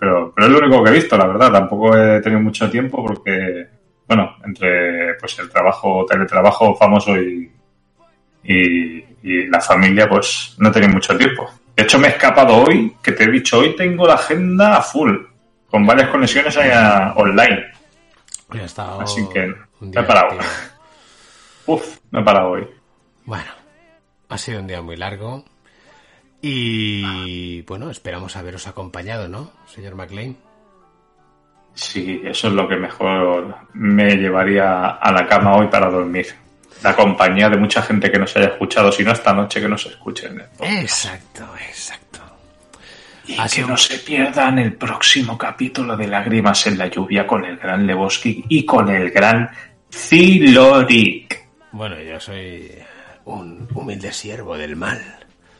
[0.00, 1.52] pero, pero es lo único que he visto, la verdad.
[1.52, 3.66] Tampoco he tenido mucho tiempo porque,
[4.08, 7.52] bueno, entre pues el trabajo, teletrabajo famoso y,
[8.44, 11.50] y, y la familia, pues no he tenido mucho tiempo.
[11.76, 14.82] De hecho, me he escapado hoy, que te he dicho, hoy tengo la agenda a
[14.82, 15.14] full,
[15.70, 17.66] con varias conexiones a- online.
[18.50, 19.40] Hoy ha estado Así que
[19.80, 20.26] un he parado.
[20.32, 20.42] activo.
[21.66, 22.66] Uf, me he parado hoy.
[23.24, 23.50] Bueno,
[24.28, 25.44] ha sido un día muy largo.
[26.42, 30.36] Y bueno, esperamos haberos acompañado, ¿no, señor McLean?
[31.74, 36.26] Sí, eso es lo que mejor me llevaría a la cama hoy para dormir.
[36.82, 39.84] La compañía de mucha gente que nos haya escuchado, si no esta noche que nos
[39.86, 40.42] escuchen.
[40.60, 42.20] Exacto, exacto.
[43.30, 47.44] Y Ha que no se pierdan el próximo capítulo de Lágrimas en la lluvia con
[47.44, 49.48] el gran Lebowski y con el gran
[49.88, 51.40] Ziloric.
[51.70, 52.72] Bueno, yo soy
[53.26, 55.00] un humilde siervo del mal.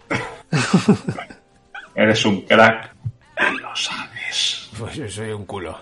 [1.94, 2.92] Eres un crack
[3.38, 4.68] y lo sabes.
[4.76, 5.80] Pues yo soy un culo.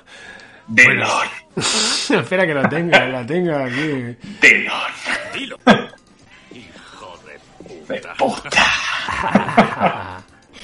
[0.67, 1.27] Delon.
[1.57, 4.15] Espera que lo tenga, la tenga aquí.
[4.43, 4.93] Delon.
[5.33, 5.59] Dilo.
[6.53, 8.63] Hijo de De puta.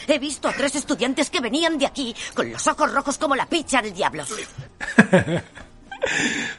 [0.07, 3.47] He visto a tres estudiantes que venían de aquí con los ojos rojos como la
[3.47, 4.25] picha del diablo.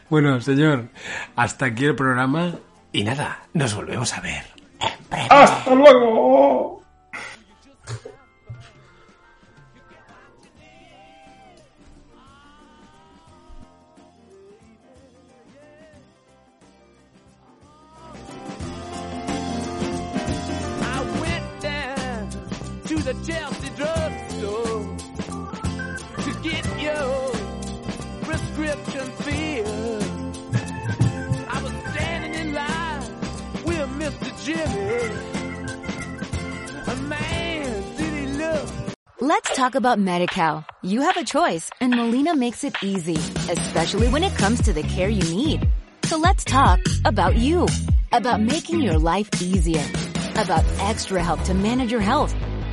[0.09, 0.89] Bueno, señor,
[1.35, 2.55] hasta aquí el programa.
[2.91, 4.43] Y nada, nos volvemos a ver.
[5.29, 6.81] ¡Hasta luego!
[23.05, 24.97] The Chelsea drugstore
[26.23, 27.31] to get your
[28.23, 30.03] prescription filled.
[31.47, 33.01] I was standing in line
[33.63, 34.29] with Mr.
[34.43, 35.13] Jimmy.
[36.87, 38.67] A man, did he look
[39.21, 40.65] Let's talk about MediCal.
[40.81, 43.17] You have a choice and Molina makes it easy,
[43.51, 45.69] especially when it comes to the care you need.
[46.05, 47.67] So let's talk about you,
[48.11, 49.85] about making your life easier,
[50.37, 52.33] about extra help to manage your health.